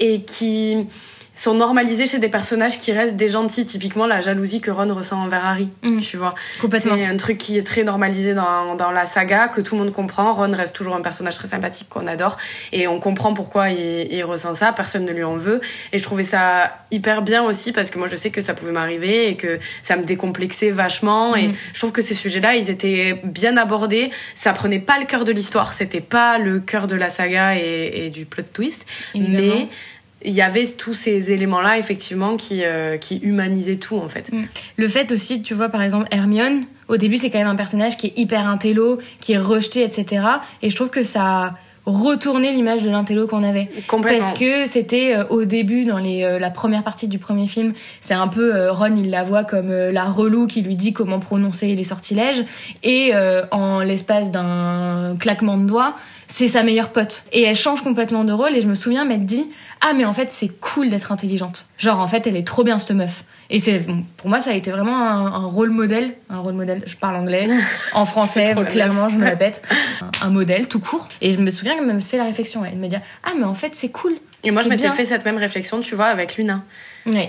et 0.00 0.22
qui 0.22 0.86
sont 1.34 1.54
normalisés 1.54 2.06
chez 2.06 2.18
des 2.18 2.28
personnages 2.28 2.78
qui 2.78 2.92
restent 2.92 3.16
des 3.16 3.28
gentils. 3.28 3.66
Typiquement 3.66 4.06
la 4.06 4.20
jalousie 4.20 4.60
que 4.60 4.70
Ron 4.70 4.94
ressent 4.94 5.20
envers 5.22 5.44
Harry, 5.44 5.68
Mm. 5.82 6.00
tu 6.00 6.16
vois. 6.16 6.34
Complètement. 6.60 6.94
C'est 6.96 7.04
un 7.06 7.16
truc 7.16 7.38
qui 7.38 7.58
est 7.58 7.62
très 7.62 7.82
normalisé 7.84 8.34
dans, 8.34 8.74
dans 8.76 8.90
la 8.90 9.04
saga, 9.06 9.48
que 9.48 9.60
tout 9.60 9.74
le 9.76 9.82
monde 9.84 9.92
comprend. 9.92 10.32
Ron 10.32 10.52
reste 10.52 10.74
toujours 10.74 10.94
un 10.94 11.00
personnage 11.02 11.34
très 11.34 11.48
sympathique 11.48 11.88
qu'on 11.88 12.06
adore. 12.06 12.36
Et 12.72 12.86
on 12.86 13.00
comprend 13.00 13.34
pourquoi 13.34 13.70
il, 13.70 14.12
il 14.12 14.22
ressent 14.24 14.54
ça. 14.54 14.72
Personne 14.72 15.04
ne 15.04 15.12
lui 15.12 15.24
en 15.24 15.36
veut. 15.36 15.60
Et 15.92 15.98
je 15.98 16.02
trouvais 16.04 16.24
ça 16.24 16.76
hyper 16.90 17.22
bien 17.22 17.42
aussi 17.42 17.72
parce 17.72 17.90
que 17.90 17.98
moi, 17.98 18.06
je 18.08 18.16
sais 18.16 18.30
que 18.30 18.40
ça 18.40 18.54
pouvait 18.54 18.72
m'arriver 18.72 19.28
et 19.28 19.36
que 19.36 19.58
ça 19.82 19.96
me 19.96 20.04
décomplexait 20.04 20.70
vachement. 20.70 21.34
Et 21.36 21.48
Mhm. 21.48 21.54
je 21.72 21.78
trouve 21.78 21.92
que 21.92 22.02
ces 22.02 22.14
sujets-là, 22.14 22.54
ils 22.54 22.70
étaient 22.70 23.20
bien 23.24 23.56
abordés. 23.56 24.10
Ça 24.34 24.52
prenait 24.52 24.78
pas 24.78 24.98
le 24.98 25.06
cœur 25.06 25.24
de 25.24 25.32
l'histoire. 25.32 25.72
C'était 25.72 26.00
pas 26.00 26.38
le 26.38 26.60
cœur 26.60 26.86
de 26.86 26.96
la 26.96 27.10
saga 27.10 27.56
et, 27.56 28.06
et 28.06 28.10
du 28.10 28.24
plot 28.24 28.44
twist. 28.52 28.86
Évidemment. 29.14 29.54
Mais 29.56 29.68
il 30.24 30.32
y 30.32 30.42
avait 30.42 30.66
tous 30.66 30.94
ces 30.94 31.30
éléments-là, 31.30 31.78
effectivement, 31.78 32.36
qui, 32.36 32.64
euh, 32.64 32.96
qui 32.96 33.16
humanisaient 33.18 33.76
tout, 33.76 33.96
en 33.96 34.08
fait. 34.08 34.30
Le 34.76 34.88
fait 34.88 35.12
aussi, 35.12 35.42
tu 35.42 35.54
vois, 35.54 35.68
par 35.68 35.82
exemple, 35.82 36.06
Hermione, 36.10 36.64
au 36.88 36.96
début, 36.96 37.16
c'est 37.16 37.30
quand 37.30 37.38
même 37.38 37.48
un 37.48 37.56
personnage 37.56 37.96
qui 37.96 38.08
est 38.08 38.18
hyper 38.18 38.46
intello, 38.46 38.98
qui 39.20 39.32
est 39.32 39.38
rejeté, 39.38 39.82
etc. 39.82 40.24
Et 40.62 40.70
je 40.70 40.76
trouve 40.76 40.90
que 40.90 41.04
ça 41.04 41.22
a 41.24 41.54
retourné 41.86 42.52
l'image 42.52 42.82
de 42.82 42.90
l'intello 42.90 43.26
qu'on 43.26 43.44
avait. 43.44 43.68
Complètement. 43.88 44.20
Parce 44.20 44.38
que 44.38 44.66
c'était 44.66 45.14
euh, 45.14 45.24
au 45.28 45.44
début, 45.44 45.84
dans 45.84 45.98
les, 45.98 46.22
euh, 46.22 46.38
la 46.38 46.50
première 46.50 46.82
partie 46.82 47.08
du 47.08 47.18
premier 47.18 47.46
film, 47.46 47.74
c'est 48.00 48.14
un 48.14 48.28
peu 48.28 48.54
euh, 48.54 48.72
Ron, 48.72 48.96
il 48.96 49.10
la 49.10 49.22
voit 49.22 49.44
comme 49.44 49.70
la 49.70 50.04
relou 50.04 50.46
qui 50.46 50.62
lui 50.62 50.76
dit 50.76 50.92
comment 50.92 51.20
prononcer 51.20 51.74
les 51.74 51.84
sortilèges. 51.84 52.44
Et 52.82 53.12
en 53.50 53.80
l'espace 53.80 54.30
d'un 54.30 55.16
claquement 55.18 55.58
de 55.58 55.66
doigts, 55.66 55.94
c'est 56.34 56.48
sa 56.48 56.64
meilleure 56.64 56.90
pote. 56.90 57.26
Et 57.32 57.42
elle 57.42 57.54
change 57.54 57.82
complètement 57.82 58.24
de 58.24 58.32
rôle. 58.32 58.56
Et 58.56 58.60
je 58.60 58.66
me 58.66 58.74
souviens 58.74 59.04
m'être 59.04 59.24
dit 59.24 59.46
Ah, 59.80 59.92
mais 59.94 60.04
en 60.04 60.12
fait, 60.12 60.32
c'est 60.32 60.48
cool 60.48 60.88
d'être 60.88 61.12
intelligente. 61.12 61.66
Genre, 61.78 62.00
en 62.00 62.08
fait, 62.08 62.26
elle 62.26 62.34
est 62.34 62.44
trop 62.44 62.64
bien, 62.64 62.80
cette 62.80 62.90
meuf. 62.90 63.22
Et 63.50 63.60
c'est 63.60 63.78
bon, 63.78 64.04
pour 64.16 64.30
moi, 64.30 64.40
ça 64.40 64.50
a 64.50 64.54
été 64.54 64.72
vraiment 64.72 64.98
un, 64.98 65.26
un 65.26 65.46
rôle 65.46 65.70
modèle. 65.70 66.14
Un 66.28 66.38
rôle 66.38 66.54
modèle, 66.54 66.82
je 66.86 66.96
parle 66.96 67.14
anglais. 67.14 67.46
En 67.94 68.04
français, 68.04 68.52
clairement, 68.68 69.08
je 69.08 69.16
me 69.16 69.24
la 69.24 69.36
pète. 69.36 69.62
Un, 70.00 70.26
un 70.26 70.30
modèle, 70.30 70.66
tout 70.66 70.80
court. 70.80 71.06
Et 71.20 71.30
je 71.30 71.38
me 71.38 71.52
souviens 71.52 71.76
qu'elle 71.76 71.86
m'a 71.86 72.00
fait 72.00 72.16
la 72.16 72.24
réflexion. 72.24 72.62
de 72.62 72.68
me 72.78 72.88
dire 72.88 73.00
Ah, 73.22 73.34
mais 73.38 73.44
en 73.44 73.54
fait, 73.54 73.76
c'est 73.76 73.90
cool. 73.90 74.14
Et 74.42 74.50
moi, 74.50 74.62
je 74.62 74.68
m'étais 74.68 74.82
bien. 74.82 74.92
fait 74.92 75.06
cette 75.06 75.24
même 75.24 75.38
réflexion, 75.38 75.82
tu 75.82 75.94
vois, 75.94 76.06
avec 76.06 76.36
Luna. 76.36 76.64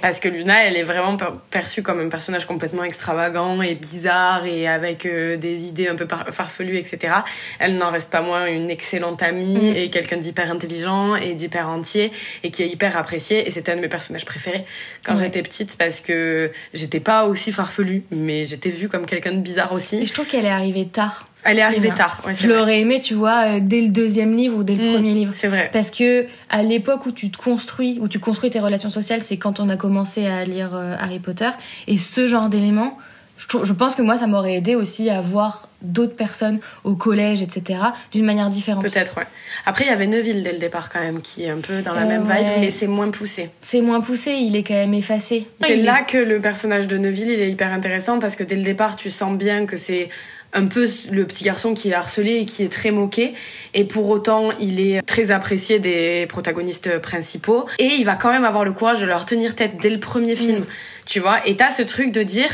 Parce 0.01 0.19
que 0.19 0.27
Luna, 0.29 0.63
elle 0.65 0.77
est 0.77 0.83
vraiment 0.83 1.17
per- 1.17 1.33
perçue 1.49 1.83
comme 1.83 1.99
un 1.99 2.09
personnage 2.09 2.45
complètement 2.45 2.83
extravagant 2.83 3.61
et 3.61 3.75
bizarre 3.75 4.45
et 4.45 4.67
avec 4.67 5.05
euh, 5.05 5.35
des 5.37 5.65
idées 5.65 5.87
un 5.89 5.95
peu 5.95 6.07
farfelues, 6.31 6.77
etc. 6.77 7.13
Elle 7.59 7.77
n'en 7.77 7.91
reste 7.91 8.09
pas 8.11 8.21
moins 8.21 8.45
une 8.47 8.69
excellente 8.69 9.21
amie 9.21 9.71
Mm. 9.71 9.75
et 9.75 9.89
quelqu'un 9.89 10.17
d'hyper 10.17 10.51
intelligent 10.51 11.15
et 11.15 11.33
d'hyper 11.33 11.67
entier 11.69 12.11
et 12.43 12.51
qui 12.51 12.63
est 12.63 12.67
hyper 12.67 12.97
apprécié. 12.97 13.47
Et 13.47 13.51
c'était 13.51 13.71
un 13.73 13.75
de 13.77 13.81
mes 13.81 13.89
personnages 13.89 14.25
préférés 14.25 14.65
quand 15.05 15.17
j'étais 15.17 15.41
petite 15.43 15.77
parce 15.77 15.99
que 15.99 16.51
j'étais 16.73 16.99
pas 16.99 17.25
aussi 17.25 17.51
farfelue, 17.51 18.03
mais 18.11 18.45
j'étais 18.45 18.69
vue 18.69 18.87
comme 18.89 19.05
quelqu'un 19.05 19.33
de 19.33 19.39
bizarre 19.39 19.71
Et 19.71 19.75
aussi. 19.75 20.05
je 20.05 20.13
trouve 20.13 20.25
qu'elle 20.27 20.45
est 20.45 20.49
arrivée 20.49 20.85
tard. 20.87 21.25
Elle 21.45 21.59
est 21.59 21.61
arrivée 21.61 21.91
tard. 21.91 22.21
Ouais, 22.25 22.33
Je 22.33 22.47
l'aurais 22.49 22.81
aimé, 22.81 22.99
tu 22.99 23.13
vois, 23.13 23.45
euh, 23.55 23.59
dès 23.61 23.81
le 23.81 23.89
deuxième 23.89 24.35
livre 24.35 24.57
ou 24.57 24.63
dès 24.63 24.75
le 24.75 24.89
Mm. 24.89 24.93
premier 24.93 25.13
livre. 25.13 25.31
C'est 25.35 25.47
vrai. 25.47 25.69
Parce 25.71 25.91
que 25.91 26.25
à 26.49 26.63
l'époque 26.63 27.05
où 27.05 27.11
tu 27.11 27.29
te 27.29 27.37
construis, 27.37 27.97
où 28.01 28.07
tu 28.07 28.19
construis 28.19 28.49
tes 28.49 28.59
relations 28.59 28.89
sociales, 28.89 29.21
c'est 29.21 29.37
quand 29.37 29.59
on 29.59 29.69
a 29.69 29.77
commencé 29.77 30.25
à 30.25 30.43
lire 30.43 30.71
euh, 30.73 30.95
Harry 30.99 31.19
Potter. 31.19 31.49
Et 31.87 31.97
ce 31.97 32.27
genre 32.27 32.49
d'éléments, 32.49 32.97
je, 33.37 33.73
pense 33.73 33.95
que 33.95 34.01
moi, 34.01 34.15
ça 34.17 34.27
m'aurait 34.27 34.55
aidé 34.55 34.75
aussi 34.75 35.09
à 35.09 35.19
voir 35.19 35.67
d'autres 35.81 36.15
personnes 36.15 36.59
au 36.85 36.95
collège, 36.95 37.41
etc., 37.41 37.79
d'une 38.13 38.23
manière 38.23 38.47
différente. 38.49 38.81
Peut-être, 38.81 39.17
ouais. 39.17 39.27
Après, 39.65 39.83
il 39.83 39.89
y 39.89 39.91
avait 39.91 40.07
Neville 40.07 40.41
dès 40.41 40.53
le 40.53 40.57
départ 40.57 40.87
quand 40.89 41.01
même, 41.01 41.21
qui 41.21 41.43
est 41.43 41.49
un 41.49 41.57
peu 41.59 41.81
dans 41.81 41.93
la 41.93 42.03
Euh, 42.03 42.07
même 42.07 42.21
vibe, 42.23 42.31
ouais. 42.47 42.57
mais 42.61 42.71
c'est 42.71 42.87
moins 42.87 43.11
poussé. 43.11 43.49
C'est 43.61 43.81
moins 43.81 43.99
poussé, 43.99 44.31
il 44.31 44.55
est 44.55 44.63
quand 44.63 44.73
même 44.73 44.93
effacé. 44.93 45.45
C'est 45.61 45.73
est- 45.79 45.83
là 45.83 46.01
que 46.01 46.17
le 46.17 46.39
personnage 46.39 46.87
de 46.87 46.97
Neville 46.97 47.27
il 47.29 47.39
est 47.41 47.51
hyper 47.51 47.73
intéressant 47.73 48.19
parce 48.19 48.37
que 48.37 48.43
dès 48.43 48.55
le 48.55 48.63
départ 48.63 48.95
tu 48.95 49.11
sens 49.11 49.33
bien 49.37 49.65
que 49.65 49.75
c'est 49.75 50.07
un 50.53 50.67
peu 50.67 50.89
le 51.11 51.25
petit 51.25 51.43
garçon 51.43 51.73
qui 51.73 51.89
est 51.89 51.93
harcelé 51.93 52.35
et 52.35 52.45
qui 52.45 52.63
est 52.63 52.71
très 52.71 52.91
moqué. 52.91 53.33
Et 53.73 53.83
pour 53.83 54.09
autant 54.09 54.51
il 54.59 54.79
est 54.79 55.01
très 55.01 55.31
apprécié 55.31 55.79
des 55.79 56.25
protagonistes 56.27 56.99
principaux. 56.99 57.65
Et 57.79 57.95
il 57.99 58.03
va 58.05 58.15
quand 58.15 58.31
même 58.31 58.45
avoir 58.45 58.63
le 58.63 58.71
courage 58.71 59.01
de 59.01 59.05
leur 59.05 59.25
tenir 59.25 59.55
tête 59.55 59.73
dès 59.81 59.89
le 59.89 59.99
premier 59.99 60.35
film 60.35 60.59
Mm. 60.61 60.65
tu 61.05 61.19
vois. 61.19 61.45
Et 61.47 61.55
t'as 61.55 61.71
ce 61.71 61.81
truc 61.81 62.11
de 62.11 62.23
dire 62.23 62.49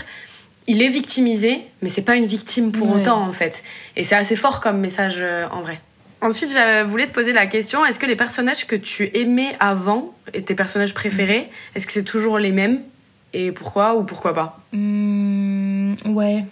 il 0.67 0.81
est 0.81 0.87
victimisé 0.89 1.61
mais 1.81 1.89
c'est 1.89 2.01
pas 2.03 2.15
une 2.15 2.25
victime 2.25 2.71
pour 2.71 2.89
Ouais. 2.89 3.01
autant 3.01 3.21
en 3.21 3.31
fait. 3.31 3.63
Et 3.95 4.03
c'est 4.03 4.15
assez 4.15 4.35
fort 4.35 4.59
comme 4.61 4.79
message 4.79 5.15
euh, 5.19 5.45
en 5.51 5.61
vrai. 5.61 5.79
Ensuite, 6.23 6.51
je 6.51 6.83
voulais 6.83 7.07
te 7.07 7.13
poser 7.13 7.33
la 7.33 7.47
question 7.47 7.83
est-ce 7.83 7.97
que 7.97 8.05
les 8.05 8.15
personnages 8.15 8.67
que 8.67 8.75
tu 8.75 9.09
aimais 9.17 9.53
avant, 9.59 10.13
et 10.35 10.43
tes 10.43 10.53
personnages 10.53 10.93
préférés, 10.93 11.49
est-ce 11.73 11.87
que 11.87 11.91
c'est 11.93 12.03
toujours 12.03 12.37
les 12.37 12.51
mêmes 12.51 12.81
Et 13.33 13.51
pourquoi 13.51 13.95
ou 13.95 14.03
pourquoi 14.03 14.35
pas? 14.35 14.59
Hmm, 14.71 15.95
ouais. 16.05 16.45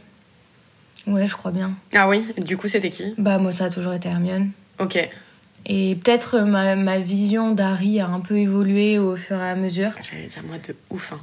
Ouais, 1.08 1.28
je 1.28 1.36
crois 1.36 1.52
bien. 1.52 1.72
Ah 1.96 2.08
oui, 2.08 2.24
du 2.38 2.58
coup, 2.58 2.68
c'était 2.68 2.90
qui? 2.90 3.14
Bah, 3.18 3.38
moi, 3.38 3.52
ça 3.52 3.66
a 3.66 3.70
toujours 3.70 3.94
été 3.94 4.10
Hermione. 4.10 4.52
Ok. 4.80 4.98
Et 5.66 5.98
peut-être 6.02 6.40
ma, 6.40 6.78
ma 6.78 7.00
vision 7.00 7.52
d'Harry 7.52 8.00
a 8.00 8.08
un 8.08 8.22
peu 8.22 8.38
évolué 8.38 8.98
au 8.98 9.18
fur 9.18 9.36
et 9.38 9.50
à 9.50 9.56
mesure. 9.56 9.92
J'allais 10.02 10.28
dire 10.28 10.42
moi 10.48 10.56
de 10.66 10.74
ouf. 10.90 11.12
hein. 11.14 11.20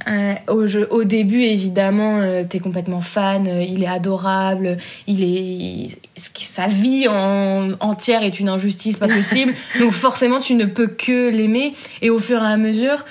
Euh, 0.47 0.53
au, 0.53 0.67
jeu- 0.67 0.87
au 0.91 1.03
début, 1.03 1.41
évidemment, 1.41 2.19
euh, 2.19 2.43
t'es 2.47 2.59
complètement 2.59 3.01
fan, 3.01 3.47
euh, 3.47 3.63
il 3.63 3.81
est 3.81 3.87
adorable, 3.87 4.77
il 5.07 5.23
est, 5.23 5.27
il- 5.27 5.95
sa 6.15 6.67
vie 6.67 7.07
en, 7.09 7.71
entière 7.79 8.21
est 8.21 8.39
une 8.39 8.49
injustice 8.49 8.97
pas 8.97 9.07
possible, 9.07 9.53
donc 9.79 9.91
forcément 9.91 10.39
tu 10.39 10.53
ne 10.53 10.65
peux 10.65 10.87
que 10.87 11.29
l'aimer, 11.29 11.73
et 12.03 12.11
au 12.11 12.19
fur 12.19 12.41
et 12.43 12.45
à 12.47 12.57
mesure, 12.57 13.05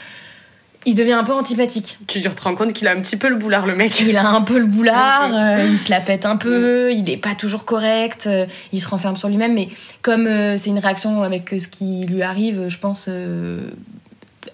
il 0.87 0.95
devient 0.95 1.13
un 1.13 1.25
peu 1.25 1.33
antipathique. 1.33 1.99
Tu 2.07 2.23
te 2.23 2.43
rends 2.43 2.55
compte 2.55 2.73
qu'il 2.73 2.89
a 2.89 2.93
un 2.93 3.01
petit 3.01 3.17
peu 3.17 3.29
le 3.29 3.37
boulard, 3.37 3.67
le 3.67 3.75
mec. 3.75 4.01
Il 4.01 4.17
a 4.17 4.29
un 4.31 4.41
peu 4.41 4.59
le 4.59 4.65
boulard, 4.67 5.29
peu. 5.29 5.37
euh, 5.37 5.67
il 5.69 5.79
se 5.79 5.91
la 5.91 6.01
pète 6.01 6.25
un 6.25 6.37
peu, 6.37 6.93
il 6.93 7.05
n'est 7.05 7.17
pas 7.17 7.35
toujours 7.35 7.65
correct, 7.65 8.27
euh, 8.27 8.47
il 8.73 8.81
se 8.81 8.89
renferme 8.89 9.17
sur 9.17 9.29
lui-même, 9.29 9.53
mais 9.53 9.69
comme 10.01 10.27
euh, 10.27 10.57
c'est 10.57 10.71
une 10.71 10.79
réaction 10.79 11.23
avec 11.23 11.53
euh, 11.53 11.59
ce 11.59 11.69
qui 11.69 12.07
lui 12.07 12.23
arrive, 12.23 12.69
je 12.69 12.79
pense, 12.79 13.07
euh, 13.09 13.71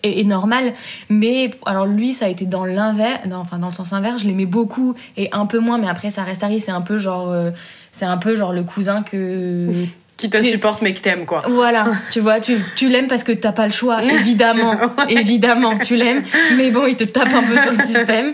est, 0.03 0.21
est 0.21 0.25
normale. 0.25 0.73
Mais 1.11 1.51
alors 1.67 1.87
lui, 1.87 2.15
ça 2.15 2.25
a 2.25 2.29
été 2.29 2.47
dans 2.47 2.65
l'inverse, 2.65 3.21
enfin 3.33 3.59
dans 3.59 3.69
le 3.69 3.75
sens 3.75 3.93
inverse, 3.93 4.23
je 4.23 4.27
l'aimais 4.27 4.47
beaucoup 4.47 4.95
et 5.17 5.29
un 5.33 5.47
peu 5.47 5.59
moins, 5.59 5.79
mais 5.79 5.89
après 5.89 6.11
ça 6.11 6.23
reste 6.23 6.43
Harry, 6.43 6.59
c'est 6.61 6.73
un 6.73 6.81
peu 6.81 6.99
genre, 6.99 7.31
euh, 7.31 7.51
c'est 7.93 8.07
un 8.07 8.17
peu 8.17 8.37
genre 8.37 8.53
le 8.53 8.65
cousin 8.65 9.03
que 9.03 9.69
Qui 10.19 10.31
te 10.31 10.37
Tu- 10.37 10.45
supporte 10.51 10.83
mais 10.83 10.95
qui 10.95 11.03
t'aime, 11.03 11.27
quoi. 11.27 11.43
voilà, 11.49 11.89
tu 12.11 12.21
vois, 12.21 12.39
tu, 12.39 12.57
tu 12.77 12.89
l'aimes 12.89 13.09
parce 13.09 13.25
que 13.25 13.33
t'as 13.33 13.51
pas 13.51 13.67
le 13.67 13.73
choix, 13.73 14.05
évidemment, 14.21 14.79
évidemment, 15.09 15.79
tu 15.79 15.97
l'aimes, 15.97 16.23
mais 16.57 16.71
bon, 16.71 16.87
il 16.87 16.95
te 16.95 17.03
tape 17.05 17.33
un 17.35 17.43
peu 17.43 17.57
sur 17.59 17.71
le 17.73 17.77
système. 17.83 18.33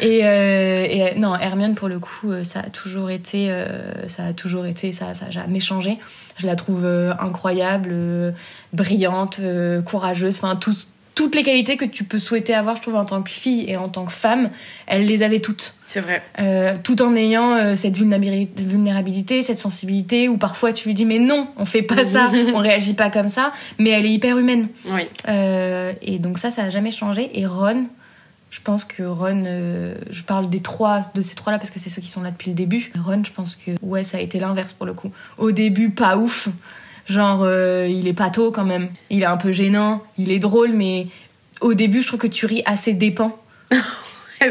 Et, 0.00 0.24
euh, 0.26 0.86
et, 0.90 1.02
euh, 1.02 1.10
non, 1.16 1.36
Hermione, 1.36 1.74
pour 1.76 1.88
le 1.88 2.00
coup, 2.00 2.32
euh, 2.32 2.42
ça 2.42 2.60
a 2.60 2.70
toujours 2.70 3.10
été, 3.10 3.50
euh, 3.52 4.08
ça 4.08 4.24
a 4.26 4.32
toujours 4.32 4.66
été, 4.66 4.90
ça, 4.92 5.14
ça 5.14 5.26
a 5.26 5.30
jamais 5.30 5.60
changé. 5.60 5.98
Je 6.38 6.46
la 6.46 6.56
trouve 6.56 6.84
euh, 6.84 7.12
incroyable, 7.20 7.94
brillante, 8.72 9.40
courageuse, 9.84 10.36
enfin, 10.42 10.56
tous- 10.56 10.88
toutes 11.18 11.34
les 11.34 11.42
qualités 11.42 11.76
que 11.76 11.84
tu 11.84 12.04
peux 12.04 12.18
souhaiter 12.18 12.54
avoir, 12.54 12.76
je 12.76 12.82
trouve, 12.82 12.94
en 12.94 13.04
tant 13.04 13.22
que 13.22 13.28
fille 13.30 13.68
et 13.68 13.76
en 13.76 13.88
tant 13.88 14.04
que 14.04 14.12
femme, 14.12 14.50
elle 14.86 15.04
les 15.04 15.24
avait 15.24 15.40
toutes. 15.40 15.74
C'est 15.84 15.98
vrai. 15.98 16.22
Euh, 16.38 16.76
tout 16.80 17.02
en 17.02 17.16
ayant 17.16 17.54
euh, 17.54 17.74
cette 17.74 17.96
vulnérabili- 17.98 18.46
vulnérabilité, 18.56 19.42
cette 19.42 19.58
sensibilité, 19.58 20.28
où 20.28 20.36
parfois 20.36 20.72
tu 20.72 20.86
lui 20.86 20.94
dis 20.94 21.04
mais 21.04 21.18
non, 21.18 21.48
on 21.56 21.64
fait 21.64 21.82
pas 21.82 22.04
ça, 22.04 22.30
on 22.54 22.58
réagit 22.58 22.94
pas 22.94 23.10
comme 23.10 23.28
ça, 23.28 23.50
mais 23.80 23.90
elle 23.90 24.06
est 24.06 24.12
hyper 24.12 24.38
humaine. 24.38 24.68
Oui. 24.92 25.00
Euh, 25.28 25.92
et 26.02 26.20
donc 26.20 26.38
ça, 26.38 26.52
ça 26.52 26.62
a 26.62 26.70
jamais 26.70 26.92
changé. 26.92 27.36
Et 27.36 27.46
Ron, 27.46 27.88
je 28.52 28.60
pense 28.60 28.84
que 28.84 29.02
Ron, 29.02 29.44
je 30.10 30.22
parle 30.22 30.48
des 30.48 30.60
trois, 30.60 31.00
de 31.16 31.20
ces 31.20 31.34
trois-là 31.34 31.58
parce 31.58 31.70
que 31.70 31.80
c'est 31.80 31.90
ceux 31.90 32.00
qui 32.00 32.06
sont 32.08 32.22
là 32.22 32.30
depuis 32.30 32.50
le 32.50 32.54
début. 32.54 32.92
Ron, 33.04 33.24
je 33.26 33.32
pense 33.32 33.56
que 33.56 33.72
ouais, 33.82 34.04
ça 34.04 34.18
a 34.18 34.20
été 34.20 34.38
l'inverse 34.38 34.72
pour 34.72 34.86
le 34.86 34.92
coup. 34.92 35.10
Au 35.36 35.50
début, 35.50 35.90
pas 35.90 36.16
ouf. 36.16 36.48
Genre, 37.08 37.40
euh, 37.42 37.88
il 37.90 38.06
est 38.06 38.12
pato 38.12 38.50
quand 38.52 38.64
même. 38.64 38.90
Il 39.10 39.22
est 39.22 39.26
un 39.26 39.36
peu 39.38 39.50
gênant, 39.50 40.02
il 40.18 40.30
est 40.30 40.38
drôle, 40.38 40.72
mais 40.72 41.06
au 41.60 41.74
début, 41.74 42.02
je 42.02 42.06
trouve 42.08 42.20
que 42.20 42.26
tu 42.26 42.46
ris 42.46 42.62
à 42.66 42.76
ses 42.76 42.92
dépens 42.92 43.36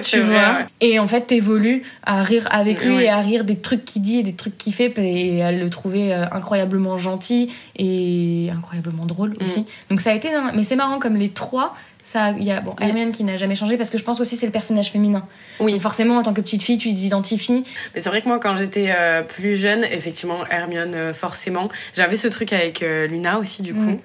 tu 0.03 0.19
vrai, 0.19 0.29
vois. 0.33 0.57
ouais. 0.57 0.65
Et 0.81 0.99
en 0.99 1.07
fait, 1.07 1.27
t'évolues 1.27 1.81
à 2.03 2.21
rire 2.21 2.45
avec 2.51 2.83
lui 2.83 2.95
et 3.03 3.07
à 3.09 3.21
rire 3.21 3.45
des 3.45 3.55
trucs 3.55 3.85
qu'il 3.85 4.01
dit 4.01 4.17
et 4.17 4.23
des 4.23 4.33
trucs 4.33 4.57
qu'il 4.57 4.73
fait. 4.73 4.93
Et 4.97 5.41
à 5.41 5.53
le 5.53 5.69
trouver 5.69 6.13
euh, 6.13 6.25
incroyablement 6.33 6.97
gentil 6.97 7.53
et 7.77 8.49
incroyablement 8.53 9.05
drôle 9.05 9.29
Mm. 9.39 9.43
aussi. 9.43 9.65
Donc 9.89 10.01
ça 10.01 10.11
a 10.11 10.13
été. 10.13 10.27
Mais 10.53 10.63
c'est 10.65 10.75
marrant, 10.75 10.99
comme 10.99 11.15
les 11.15 11.29
trois, 11.29 11.73
ça, 12.07 12.31
il 12.31 12.45
y 12.45 12.51
a 12.51 12.61
bon. 12.61 12.73
Hermione 12.79 13.11
qui 13.11 13.25
n'a 13.25 13.35
jamais 13.35 13.55
changé 13.55 13.75
parce 13.75 13.89
que 13.89 13.97
je 13.97 14.03
pense 14.05 14.21
aussi 14.21 14.37
c'est 14.37 14.45
le 14.45 14.53
personnage 14.53 14.91
féminin. 14.91 15.27
Oui. 15.59 15.73
Donc 15.73 15.81
forcément, 15.81 16.15
en 16.15 16.23
tant 16.23 16.33
que 16.33 16.39
petite 16.39 16.63
fille, 16.63 16.77
tu 16.77 16.93
t'identifies. 16.93 17.65
Mais 17.93 17.99
c'est 17.99 18.07
vrai 18.07 18.21
que 18.21 18.29
moi, 18.29 18.39
quand 18.39 18.55
j'étais 18.55 18.93
euh, 18.97 19.23
plus 19.23 19.57
jeune, 19.57 19.83
effectivement, 19.83 20.47
Hermione, 20.47 20.95
euh, 20.95 21.13
forcément, 21.13 21.67
j'avais 21.95 22.15
ce 22.15 22.29
truc 22.29 22.53
avec 22.53 22.81
euh, 22.81 23.07
Luna 23.07 23.39
aussi, 23.39 23.61
du 23.61 23.73
coup. 23.73 23.81
Mm. 23.81 23.99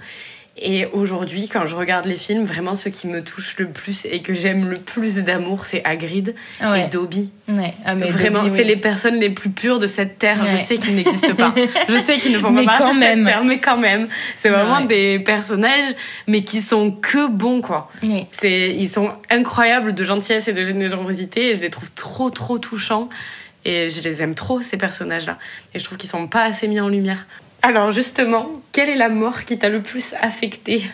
Et 0.59 0.87
aujourd'hui, 0.92 1.49
quand 1.49 1.64
je 1.64 1.75
regarde 1.75 2.04
les 2.04 2.18
films, 2.18 2.44
vraiment, 2.44 2.75
ce 2.75 2.90
qui 2.90 3.06
me 3.06 3.25
touche 3.25 3.56
le 3.59 3.68
plus 3.68 4.04
et 4.04 4.21
que 4.21 4.35
j'aime 4.35 4.68
le 4.68 4.76
plus 4.76 5.16
d'amour, 5.23 5.64
c'est 5.64 5.82
Hagrid 5.85 6.35
ouais. 6.61 6.85
et 6.85 6.88
Dobby. 6.88 7.30
ouais. 7.49 7.73
Ah, 7.87 7.94
mais 7.94 8.11
Vraiment, 8.11 8.44
c'est 8.49 8.62
oui. 8.62 8.64
les 8.64 8.76
personnes 8.76 9.18
les 9.18 9.30
plus 9.30 9.49
pures 9.49 9.78
de 9.78 9.87
cette 9.87 10.18
terre. 10.18 10.44
Je 10.47 10.59
sais 10.59 10.76
qu'ils 10.76 10.94
n'existent 10.94 11.35
pas. 11.35 11.54
Je 11.88 11.99
sais 11.99 12.18
qu'ils 12.18 12.32
ne 12.32 12.38
font 12.38 12.54
pas 12.54 12.64
partie 12.64 12.94
de 12.94 12.99
même. 13.00 13.25
cette 13.25 13.35
terre, 13.35 13.44
mais 13.44 13.61
quand 13.61 13.78
même. 13.78 14.09
C'est 14.37 14.50
vraiment 14.50 14.82
des 14.82 15.18
personnages, 15.21 15.94
mais 16.26 16.44
qui 16.44 16.61
sont 16.61 16.90
que 16.92 17.28
bons, 17.28 17.62
quoi. 17.62 17.90
C'est, 18.30 18.76
ils 18.78 18.90
sont 18.90 19.11
incroyables 19.30 19.94
de 19.94 20.04
gentillesse 20.04 20.49
et 20.49 20.52
de 20.52 20.62
générosité 20.62 21.49
et 21.49 21.54
je 21.54 21.62
les 21.62 21.71
trouve 21.71 21.90
trop, 21.92 22.28
trop 22.28 22.59
touchants. 22.59 23.09
Et 23.64 23.88
je 23.88 24.02
les 24.02 24.23
aime 24.23 24.35
trop, 24.35 24.61
ces 24.61 24.76
personnages-là. 24.76 25.38
Et 25.73 25.78
je 25.78 25.85
trouve 25.85 25.97
qu'ils 25.97 26.11
sont 26.11 26.26
pas 26.26 26.42
assez 26.42 26.66
mis 26.68 26.80
en 26.80 26.88
lumière. 26.88 27.26
Alors, 27.62 27.92
justement, 27.92 28.49
quelle 28.73 28.88
est 28.88 28.97
la 28.97 29.09
mort 29.09 29.45
qui 29.45 29.59
t'a 29.59 29.69
le 29.69 29.83
plus 29.83 30.14
affecté 30.21 30.85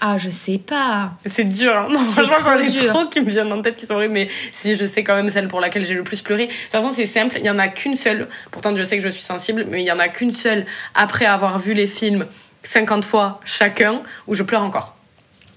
Ah, 0.00 0.18
je 0.18 0.30
sais 0.30 0.58
pas. 0.58 1.12
C'est 1.26 1.44
dur, 1.44 1.76
hein 1.76 1.86
non, 1.90 2.00
franchement, 2.00 2.34
j'en 2.42 2.58
ai 2.58 2.86
trop 2.88 3.06
qui 3.06 3.20
me 3.20 3.30
viennent 3.30 3.52
en 3.52 3.62
tête 3.62 3.76
qui 3.76 3.86
sont 3.86 3.94
horribles, 3.94 4.14
mais 4.14 4.28
si 4.52 4.74
je 4.74 4.84
sais 4.84 5.04
quand 5.04 5.14
même 5.14 5.30
celle 5.30 5.46
pour 5.48 5.60
laquelle 5.60 5.84
j'ai 5.84 5.94
le 5.94 6.02
plus 6.02 6.22
pleuré. 6.22 6.46
De 6.46 6.52
toute 6.52 6.70
façon, 6.70 6.90
c'est 6.90 7.06
simple, 7.06 7.36
il 7.38 7.46
y 7.46 7.50
en 7.50 7.58
a 7.58 7.68
qu'une 7.68 7.94
seule. 7.94 8.28
Pourtant, 8.50 8.76
je 8.76 8.82
sais 8.82 8.96
que 8.96 9.02
je 9.04 9.10
suis 9.10 9.22
sensible, 9.22 9.66
mais 9.68 9.82
il 9.82 9.86
y 9.86 9.92
en 9.92 9.98
a 10.00 10.08
qu'une 10.08 10.34
seule 10.34 10.66
après 10.94 11.26
avoir 11.26 11.58
vu 11.58 11.72
les 11.72 11.86
films 11.86 12.26
50 12.64 13.04
fois 13.04 13.40
chacun 13.44 14.02
où 14.26 14.34
je 14.34 14.42
pleure 14.42 14.62
encore. 14.62 14.96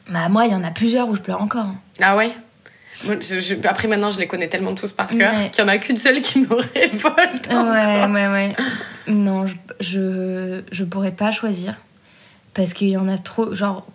Bah, 0.09 0.29
moi, 0.29 0.45
il 0.45 0.51
y 0.51 0.55
en 0.55 0.63
a 0.63 0.71
plusieurs 0.71 1.09
où 1.09 1.15
je 1.15 1.21
pleure 1.21 1.41
encore. 1.41 1.69
Ah 1.99 2.15
ouais? 2.15 2.31
Je- 3.03 3.39
je- 3.39 3.67
Après, 3.67 3.87
maintenant, 3.87 4.09
je 4.09 4.19
les 4.19 4.27
connais 4.27 4.47
tellement 4.47 4.73
tous 4.75 4.91
par 4.91 5.07
cœur 5.07 5.33
Ouais. 5.33 5.49
qu'il 5.51 5.61
y 5.63 5.65
en 5.65 5.67
a 5.69 5.77
qu'une 5.77 5.99
seule 5.99 6.19
qui 6.21 6.39
me 6.41 6.47
révolte. 6.55 7.47
Ouais, 7.47 7.53
encore. 7.55 8.11
ouais, 8.13 8.27
ouais. 8.27 8.55
Non, 9.07 9.45
je, 9.47 9.55
je, 9.79 10.61
je 10.71 10.83
pourrais 10.83 11.11
pas 11.11 11.31
choisir. 11.31 11.75
Parce 12.53 12.73
qu'il 12.73 12.89
y 12.89 12.97
en 12.97 13.07
a 13.09 13.17
trop. 13.17 13.53
Genre, 13.53 13.85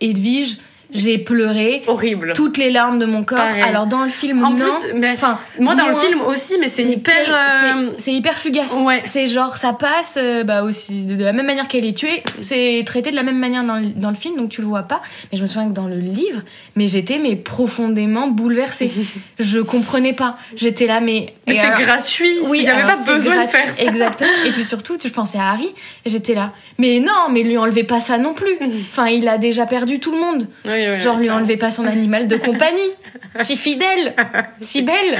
Edwige, 0.00 0.58
j'ai 0.94 1.18
pleuré 1.18 1.82
Horrible. 1.86 2.32
toutes 2.34 2.56
les 2.56 2.70
larmes 2.70 2.98
de 2.98 3.04
mon 3.06 3.24
corps. 3.24 3.38
Pareil. 3.38 3.62
Alors, 3.62 3.86
dans 3.86 4.04
le 4.04 4.08
film, 4.10 4.44
En 4.44 4.50
non. 4.50 4.56
plus, 4.56 4.92
mais 4.94 5.10
Enfin, 5.12 5.38
moi, 5.58 5.74
dans 5.74 5.88
le 5.88 5.94
film 5.96 6.20
aussi, 6.22 6.54
mais 6.60 6.68
c'est 6.68 6.84
hyper. 6.84 7.14
euh, 7.28 7.90
c'est- 7.98 8.12
hyper 8.12 8.34
fugace. 8.38 8.72
Ouais. 8.84 9.02
C'est 9.06 9.26
genre, 9.26 9.56
ça 9.56 9.72
passe 9.72 10.14
euh, 10.16 10.44
bah 10.44 10.62
aussi 10.62 11.04
de, 11.04 11.22
la 11.22 11.32
même 11.32 11.46
manière 11.46 11.68
qu'elle 11.68 11.84
est 11.84 11.96
tuée. 11.96 12.22
C'est 12.40 12.82
traité 12.86 13.10
de 13.10 13.16
la 13.16 13.22
même 13.24 13.38
manière 13.38 13.64
dans 13.64 13.76
le, 13.76 13.86
dans 13.86 14.08
le 14.10 14.14
film, 14.14 14.36
donc 14.36 14.50
tu 14.50 14.60
le 14.60 14.66
vois 14.66 14.82
pas. 14.84 15.00
Mais 15.32 15.38
je 15.38 15.42
me 15.42 15.46
souviens 15.46 15.68
que 15.68 15.74
dans 15.74 15.88
le 15.88 15.98
livre, 15.98 16.40
mais 16.76 16.86
j'étais 16.86 17.18
mais 17.18 17.36
profondément 17.36 18.28
bouleversée. 18.28 18.90
je 19.38 19.58
comprenais 19.60 20.12
pas. 20.12 20.36
J'étais 20.56 20.86
là, 20.86 21.00
mais. 21.00 21.34
Mais 21.46 21.56
c'est 21.56 21.82
gratuit. 21.82 22.38
Oui, 22.44 22.58
il 22.60 22.64
n'y 22.64 22.70
avait 22.70 22.82
pas 22.82 22.96
besoin 22.96 23.34
gratuit, 23.34 23.46
de 23.46 23.50
faire 23.66 23.74
ça. 23.76 23.82
Exactement. 23.82 24.30
Et 24.46 24.50
puis 24.52 24.64
surtout, 24.64 24.96
je 25.02 25.08
pensais 25.08 25.38
à 25.38 25.50
Harry, 25.50 25.68
j'étais 26.06 26.34
là. 26.34 26.52
Mais 26.78 27.00
non, 27.00 27.30
mais 27.30 27.42
lui 27.42 27.58
enlevez 27.58 27.84
pas 27.84 28.00
ça 28.00 28.16
non 28.18 28.32
plus. 28.34 28.54
Enfin, 28.94 29.08
il 29.08 29.26
a 29.28 29.38
déjà 29.38 29.66
perdu 29.66 29.98
tout 29.98 30.12
le 30.12 30.18
monde. 30.20 30.46
Oui, 30.64 30.83
oui, 30.90 31.00
Genre, 31.00 31.16
lui 31.18 31.30
enlevez 31.30 31.56
pas 31.56 31.70
son 31.70 31.86
animal 31.86 32.26
de 32.26 32.36
compagnie. 32.36 32.90
si 33.40 33.56
fidèle, 33.56 34.14
si 34.60 34.82
belle. 34.82 35.18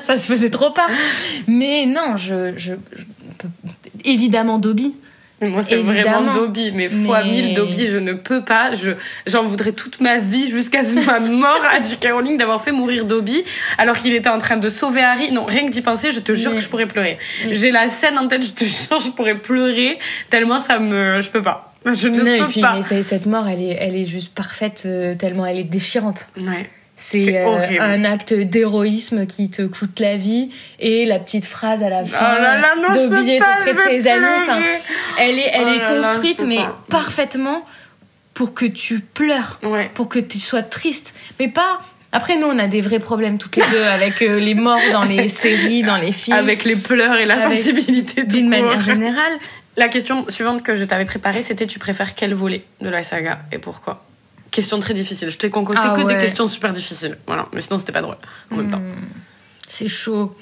Ça 0.00 0.16
se 0.16 0.26
faisait 0.26 0.50
trop 0.50 0.70
pas. 0.70 0.86
Mais 1.46 1.86
non, 1.86 2.16
je. 2.16 2.52
je, 2.56 2.72
Évidemment, 4.04 4.58
Dobby. 4.58 4.94
Moi, 5.40 5.64
c'est 5.64 5.76
vraiment 5.76 6.32
Dobby, 6.32 6.70
mais 6.72 6.88
fois 6.88 7.24
Mais- 7.24 7.30
mille 7.32 7.54
Dobby, 7.54 7.88
je 7.88 7.98
ne 7.98 8.12
peux 8.12 8.42
pas. 8.44 8.74
Je, 8.74 8.92
j'en 9.26 9.42
voudrais 9.42 9.72
toute 9.72 10.00
ma 10.00 10.18
vie 10.18 10.48
jusqu'à 10.48 10.82
ma 11.04 11.18
mort 11.18 11.60
à 11.68 11.80
J.K. 11.80 12.10
Rowling 12.12 12.36
d'avoir 12.38 12.62
fait 12.62 12.70
mourir 12.70 13.04
Dobby 13.04 13.42
alors 13.76 14.00
qu'il 14.00 14.14
était 14.14 14.28
en 14.28 14.38
train 14.38 14.56
de 14.56 14.68
sauver 14.68 15.02
Harry. 15.02 15.32
Non, 15.32 15.44
rien 15.44 15.66
que 15.66 15.72
d'y 15.72 15.82
penser, 15.82 16.12
je 16.12 16.20
te 16.20 16.32
jure 16.32 16.52
que 16.54 16.60
je 16.60 16.68
pourrais 16.68 16.86
pleurer. 16.86 17.18
J'ai 17.50 17.72
la 17.72 17.90
scène 17.90 18.18
en 18.18 18.28
tête, 18.28 18.44
je 18.44 18.50
te 18.50 18.64
jure, 18.64 19.00
je 19.00 19.10
pourrais 19.10 19.34
pleurer 19.36 19.98
tellement 20.30 20.60
ça 20.60 20.78
me, 20.78 21.20
je 21.20 21.30
peux 21.30 21.42
pas. 21.42 21.71
Je 21.84 22.08
ne 22.08 22.20
Non, 22.22 22.26
et 22.34 22.38
peux 22.40 22.46
puis, 22.46 22.60
pas. 22.60 22.74
mais 22.76 22.82
c'est- 22.82 23.02
cette 23.02 23.26
mort, 23.26 23.48
elle 23.48 23.60
est, 23.62 23.76
elle 23.78 23.96
est 23.96 24.04
juste 24.06 24.34
parfaite, 24.34 24.84
euh, 24.86 25.14
tellement 25.14 25.46
elle 25.46 25.58
est 25.58 25.64
déchirante. 25.64 26.26
Ouais. 26.36 26.68
C'est 26.96 27.36
euh, 27.38 27.80
un 27.80 28.04
acte 28.04 28.32
d'héroïsme 28.32 29.26
qui 29.26 29.50
te 29.50 29.62
coûte 29.62 29.98
la 29.98 30.16
vie 30.16 30.50
et 30.78 31.04
la 31.04 31.18
petite 31.18 31.46
phrase 31.46 31.82
à 31.82 31.88
la 31.90 32.02
Oh 32.02 32.06
fin 32.06 32.38
là 32.38 32.60
là, 32.60 32.74
non, 32.76 32.82
auprès 33.06 33.24
je 33.24 33.72
de 33.72 33.78
ses 34.00 34.08
amis. 34.08 34.24
Enfin, 34.42 34.60
elle 35.18 35.38
est, 35.38 35.50
elle 35.52 35.64
Oh 35.66 35.68
est 35.68 35.78
là 35.78 35.96
construite, 35.96 36.44
mais 36.46 36.58
pas. 36.58 36.78
parfaitement 36.90 37.64
pour 38.34 38.54
que 38.54 38.66
tu 38.66 39.00
pleures, 39.00 39.58
Ouais. 39.64 39.90
pour 39.94 40.08
que 40.08 40.20
tu 40.20 40.38
sois 40.38 40.62
triste, 40.62 41.12
mais 41.40 41.48
pas. 41.48 41.80
Après, 42.12 42.36
nous, 42.36 42.46
on 42.46 42.58
a 42.58 42.68
des 42.68 42.82
vrais 42.82 42.98
problèmes 43.00 43.38
toutes 43.38 43.56
les 43.56 43.64
deux 43.72 43.82
avec 43.82 44.22
euh, 44.22 44.38
les 44.38 44.54
morts 44.54 44.78
dans 44.92 45.04
les 45.04 45.26
séries, 45.42 45.82
dans 45.82 45.96
les 45.96 46.12
films, 46.12 46.36
Avec 46.36 46.64
les 46.64 46.76
pleurs 46.76 47.16
et 47.16 47.24
la 47.26 47.42
Avec- 47.46 47.58
sensibilité 47.58 48.22
d'une 48.24 48.48
manière 48.48 48.80
générale. 48.80 49.32
La 49.76 49.88
question 49.88 50.28
suivante 50.28 50.62
que 50.62 50.74
je 50.74 50.84
t'avais 50.84 51.04
préparée, 51.04 51.42
c'était 51.42 51.66
tu 51.66 51.78
préfères 51.78 52.14
quel 52.14 52.34
volet 52.34 52.64
de 52.80 52.88
la 52.88 53.02
saga 53.02 53.40
et 53.52 53.58
pourquoi? 53.58 54.04
Question 54.50 54.78
très 54.80 54.92
difficile. 54.92 55.30
Je 55.30 55.38
t'ai 55.38 55.48
concocté 55.48 55.80
Ah 55.82 55.94
que 55.96 56.02
des 56.06 56.18
questions 56.18 56.46
super 56.46 56.72
difficiles. 56.74 57.16
Voilà, 57.26 57.46
mais 57.52 57.62
sinon 57.62 57.78
c'était 57.78 57.92
pas 57.92 58.02
drôle 58.02 58.18
en 58.50 58.56
même 58.56 58.70
temps. 58.70 58.80
Hmm, 58.80 59.08
C'est 59.70 59.88
chaud. 59.88 60.36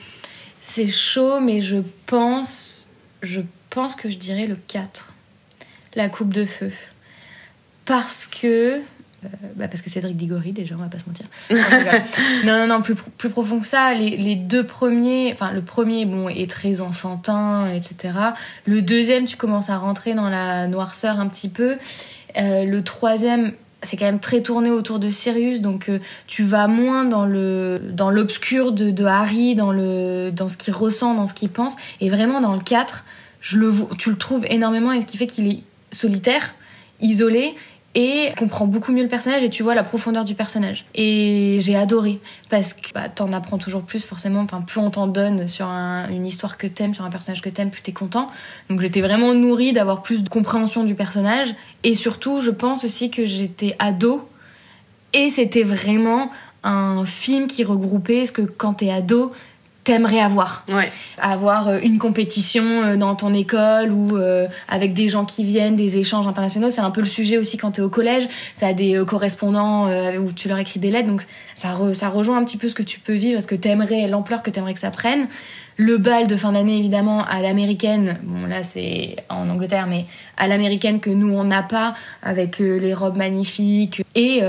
C'est 0.63 0.91
chaud, 0.91 1.39
mais 1.39 1.61
je 1.61 1.77
pense, 2.07 2.91
je 3.23 3.41
pense 3.71 3.95
que 3.95 4.11
je 4.11 4.17
dirais 4.19 4.47
le 4.47 4.57
4. 4.57 5.13
La 5.95 6.09
coupe 6.09 6.33
de 6.35 6.45
feu. 6.45 6.73
Parce 7.85 8.27
que 8.27 8.81
bah, 9.57 9.69
parce 9.69 9.83
que 9.83 9.91
Cédric 9.91 10.17
Diggory, 10.17 10.53
déjà, 10.53 10.75
on 10.75 10.83
va 10.83 10.89
pas 10.89 10.99
se 10.99 11.07
mentir. 11.07 11.27
non, 12.45 12.59
non, 12.59 12.67
non, 12.67 12.83
plus, 12.83 12.95
plus 12.95 13.29
profond 13.29 13.61
que 13.61 13.67
ça. 13.67 13.93
Les, 13.93 14.17
les, 14.17 14.35
deux 14.35 14.65
premiers, 14.65 15.31
enfin, 15.33 15.53
le 15.53 15.61
premier, 15.61 16.07
bon, 16.07 16.29
est 16.29 16.51
très 16.51 16.81
enfantin, 16.81 17.71
etc. 17.71 18.15
Le 18.65 18.81
deuxième, 18.81 19.27
tu 19.27 19.37
commences 19.37 19.69
à 19.69 19.77
rentrer 19.77 20.15
dans 20.15 20.29
la 20.29 20.67
noirceur 20.69 21.21
un 21.21 21.29
petit 21.29 21.51
peu. 21.51 21.77
Euh, 22.37 22.65
le 22.65 22.83
troisième, 22.83 23.53
c'est 23.83 23.97
quand 23.97 24.07
même 24.07 24.21
très 24.21 24.43
tourné 24.43 24.71
autour 24.71 24.99
de 24.99 25.11
Sirius, 25.11 25.61
donc 25.61 25.89
euh, 25.89 25.99
tu 26.27 26.43
vas 26.45 26.67
moins 26.67 27.05
dans 27.05 27.27
le 27.27 27.81
dans 27.93 28.11
l'obscur 28.11 28.73
de, 28.73 28.91
de, 28.91 29.05
Harry, 29.05 29.55
dans 29.55 29.73
le 29.73 30.31
dans 30.31 30.49
ce 30.49 30.57
qu'il 30.57 30.75
ressent, 30.75 31.15
dans 31.15 31.27
ce 31.27 31.35
qu'il 31.35 31.49
pense, 31.49 31.77
et 32.01 32.09
vraiment 32.09 32.41
dans 32.41 32.55
le 32.55 32.61
4, 32.61 33.05
je 33.41 33.59
le 33.59 33.73
tu 33.99 34.11
le 34.11 34.17
trouves 34.17 34.45
énormément 34.47 34.93
et 34.93 35.01
ce 35.01 35.07
qui 35.07 35.17
fait 35.17 35.27
qu'il 35.27 35.49
est 35.49 35.63
solitaire, 35.91 36.55
isolé 37.01 37.55
et 37.95 38.33
comprend 38.39 38.67
beaucoup 38.67 38.93
mieux 38.93 39.03
le 39.03 39.09
personnage 39.09 39.43
et 39.43 39.51
tu 39.51 39.63
vois 39.63 39.75
la 39.75 39.83
profondeur 39.83 40.25
du 40.25 40.35
personnage. 40.35 40.85
Et 40.95 41.59
j'ai 41.61 41.75
adoré 41.75 42.21
parce 42.49 42.73
que 42.73 42.93
bah, 42.95 43.09
t'en 43.09 43.33
apprends 43.33 43.59
toujours 43.59 43.83
plus 43.83 44.05
forcément. 44.05 44.41
Enfin, 44.41 44.61
plus 44.61 44.79
on 44.81 44.91
t'en 44.91 45.09
donne 45.09 45.49
sur 45.49 45.67
une 45.67 46.25
histoire 46.25 46.57
que 46.57 46.69
t'aimes, 46.69 46.95
sur 46.95 47.05
un 47.05 47.11
personnage 47.11 47.43
que 47.43 47.49
t'aimes, 47.49 47.71
plus 47.71 47.83
t'es 47.83 47.93
content. 47.93 48.29
Donc 48.69 48.81
j'étais 48.81 49.01
vraiment 49.01 49.35
nourrie 49.35 49.73
d'avoir 49.73 50.03
plus 50.03 50.23
de 50.23 50.29
compréhension 50.29 50.85
du 50.85 50.95
personnage 50.95 51.55
et 51.83 51.95
surtout, 51.95 52.41
je 52.41 52.51
pense 52.51 52.85
aussi 52.85 53.11
que 53.11 53.27
j'étais 53.27 53.75
ado 53.81 54.29
et 55.13 55.31
c'était 55.31 55.65
vraiment 55.65 56.31
un 56.63 57.05
film 57.05 57.49
qui 57.49 57.65
regroupait 57.65 58.27
ce 58.27 58.33
que 58.33 58.43
quand 58.43 58.75
t'es 58.75 58.91
ado, 58.91 59.33
t'aimerais 59.91 60.21
avoir. 60.21 60.65
Ouais. 60.69 60.91
Avoir 61.19 61.69
euh, 61.69 61.79
une 61.83 61.99
compétition 61.99 62.63
euh, 62.65 62.97
dans 62.97 63.17
ton 63.17 63.35
école 63.35 63.91
ou 63.91 64.17
euh, 64.17 64.47
avec 64.69 64.93
des 64.93 65.09
gens 65.09 65.25
qui 65.25 65.43
viennent, 65.43 65.75
des 65.75 65.99
échanges 65.99 66.29
internationaux. 66.29 66.71
C'est 66.71 66.81
un 66.81 66.93
peu 66.93 67.01
le 67.01 67.09
sujet 67.09 67.39
aussi 67.39 67.57
quand 67.57 67.73
t'es 67.73 67.83
au 67.83 67.89
collège. 67.89 68.29
Ça 68.55 68.69
a 68.69 68.73
des 68.73 69.03
correspondants 69.07 69.89
où 70.19 70.33
tu 70.33 70.49
leur 70.49 70.59
écris 70.59 70.79
des 70.79 70.91
lettres. 70.91 71.09
Donc 71.09 71.23
ça, 71.55 71.77
ça 71.95 72.09
rejoint 72.09 72.39
un 72.39 72.45
petit 72.45 72.57
peu 72.57 72.69
ce 72.69 72.75
que 72.75 72.83
tu 72.83 73.01
peux 73.01 73.15
vivre, 73.15 73.41
ce 73.41 73.47
que 73.47 73.55
t'aimerais, 73.55 74.07
l'ampleur 74.07 74.43
que 74.43 74.51
t'aimerais 74.51 74.75
que 74.75 74.81
ça 74.81 74.91
prenne. 74.91 75.27
Le 75.81 75.99
bal 75.99 76.27
de 76.27 76.37
fin 76.37 76.53
d'année, 76.53 76.79
évidemment, 76.79 77.25
à 77.25 77.41
l'américaine. 77.41 78.19
Bon, 78.23 78.47
là, 78.47 78.63
c'est 78.63 79.17
en 79.29 79.49
Angleterre, 79.49 79.87
mais 79.89 80.07
à 80.37 80.49
l'américaine 80.49 81.01
que 81.01 81.11
nous, 81.11 81.33
on 81.33 81.45
n'a 81.45 81.63
pas, 81.63 81.95
avec 82.23 82.59
les 82.59 82.95
robes 82.95 83.17
magnifiques. 83.17 84.03
Et, 84.15 84.43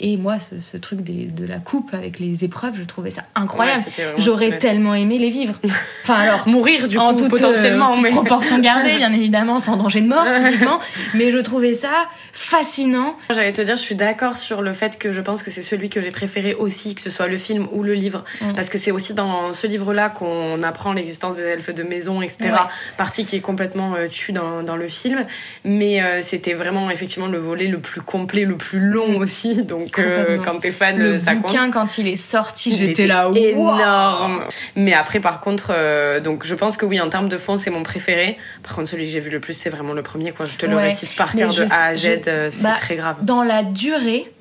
et 0.00 0.16
moi, 0.16 0.38
ce, 0.38 0.76
truc 0.76 1.02
de 1.02 1.46
la 1.46 1.58
coupe 1.58 1.94
avec 1.94 2.18
les 2.18 2.44
épreuves, 2.44 2.74
je 2.78 2.84
trouvais 2.84 3.10
ça 3.10 3.22
incroyable. 3.34 3.84
J'aurais 4.18 4.58
tellement 4.58 4.94
aimé 4.94 5.18
les 5.18 5.30
vivre. 5.30 5.54
Enfin 6.02 6.20
alors 6.20 6.46
mourir 6.46 6.86
du 6.86 6.98
coup 6.98 7.14
toute, 7.14 7.30
potentiellement, 7.30 7.92
euh, 7.92 8.00
mais 8.00 8.10
proportion 8.10 8.60
gardée 8.60 8.96
bien 8.96 9.12
évidemment, 9.12 9.58
sans 9.58 9.76
danger 9.76 10.00
de 10.00 10.06
mort 10.06 10.24
typiquement. 10.38 10.78
Mais 11.14 11.32
je 11.32 11.38
trouvais 11.38 11.74
ça 11.74 11.90
fascinant. 12.32 13.16
J'allais 13.30 13.52
te 13.52 13.60
dire, 13.60 13.76
je 13.76 13.82
suis 13.82 13.96
d'accord 13.96 14.36
sur 14.36 14.62
le 14.62 14.72
fait 14.72 14.98
que 14.98 15.10
je 15.10 15.20
pense 15.20 15.42
que 15.42 15.50
c'est 15.50 15.62
celui 15.62 15.88
que 15.90 16.00
j'ai 16.00 16.12
préféré 16.12 16.54
aussi, 16.54 16.94
que 16.94 17.00
ce 17.00 17.10
soit 17.10 17.26
le 17.26 17.38
film 17.38 17.66
ou 17.72 17.82
le 17.82 17.94
livre, 17.94 18.24
mm. 18.40 18.54
parce 18.54 18.68
que 18.68 18.78
c'est 18.78 18.92
aussi 18.92 19.14
dans 19.14 19.52
ce 19.52 19.66
livre-là 19.66 20.10
qu'on 20.10 20.62
apprend 20.66 20.92
l'existence 20.92 21.36
des 21.36 21.44
elfes 21.44 21.74
de 21.74 21.82
maison, 21.82 22.20
etc. 22.20 22.50
Partie 22.96 23.24
qui 23.24 23.36
est 23.36 23.40
complètement 23.40 23.94
euh, 23.94 24.08
tue 24.08 24.32
dans, 24.32 24.62
dans, 24.62 24.76
le 24.76 24.88
film, 24.88 25.24
mais 25.64 26.02
euh, 26.02 26.20
c'était 26.22 26.52
vraiment 26.52 26.90
effectivement 26.90 27.28
le 27.28 27.38
volet 27.38 27.66
le 27.66 27.78
plus 27.78 28.02
complet, 28.02 28.44
le 28.44 28.56
plus 28.56 28.80
long 28.80 29.16
aussi. 29.18 29.62
Donc 29.62 29.98
euh, 29.98 30.38
quand 30.44 30.60
t'es 30.60 30.72
fan, 30.72 30.98
le 30.98 31.18
ça 31.18 31.34
bouquin, 31.34 31.70
quand 31.70 31.96
il 31.98 32.08
est 32.08 32.16
sorti, 32.16 32.76
j'étais 32.76 33.06
là 33.06 33.30
énorme. 33.34 34.44
Mais 34.74 34.92
après, 34.92 35.20
par 35.20 35.40
contre, 35.40 35.72
donc 36.20 36.44
je 36.44 36.54
pense 36.54 36.76
que 36.76 36.84
oui, 36.84 37.00
en 37.00 37.08
termes 37.08 37.28
de 37.28 37.38
fond, 37.38 37.56
c'est 37.56 37.70
mon 37.70 37.82
préféré. 37.82 38.36
Par 38.62 38.74
contre, 38.74 38.90
celui 38.90 39.06
que 39.06 39.12
j'ai 39.12 39.20
vu 39.20 39.30
le 39.30 39.40
plus, 39.40 39.54
c'est 39.54 39.70
vraiment 39.70 39.92
le 39.92 40.02
premier. 40.02 40.32
Quoi. 40.32 40.46
Je 40.46 40.56
te 40.56 40.66
le 40.66 40.76
récite 40.76 41.14
par 41.16 41.34
cœur 41.34 41.54
de 41.54 41.64
A 41.70 41.86
à 41.86 41.94
Z. 41.94 42.22
Euh, 42.26 42.48
c'est 42.50 42.62
bah, 42.62 42.76
très 42.78 42.96
grave. 42.96 43.16
Dans 43.22 43.42
la 43.42 43.62
durée, 43.62 44.32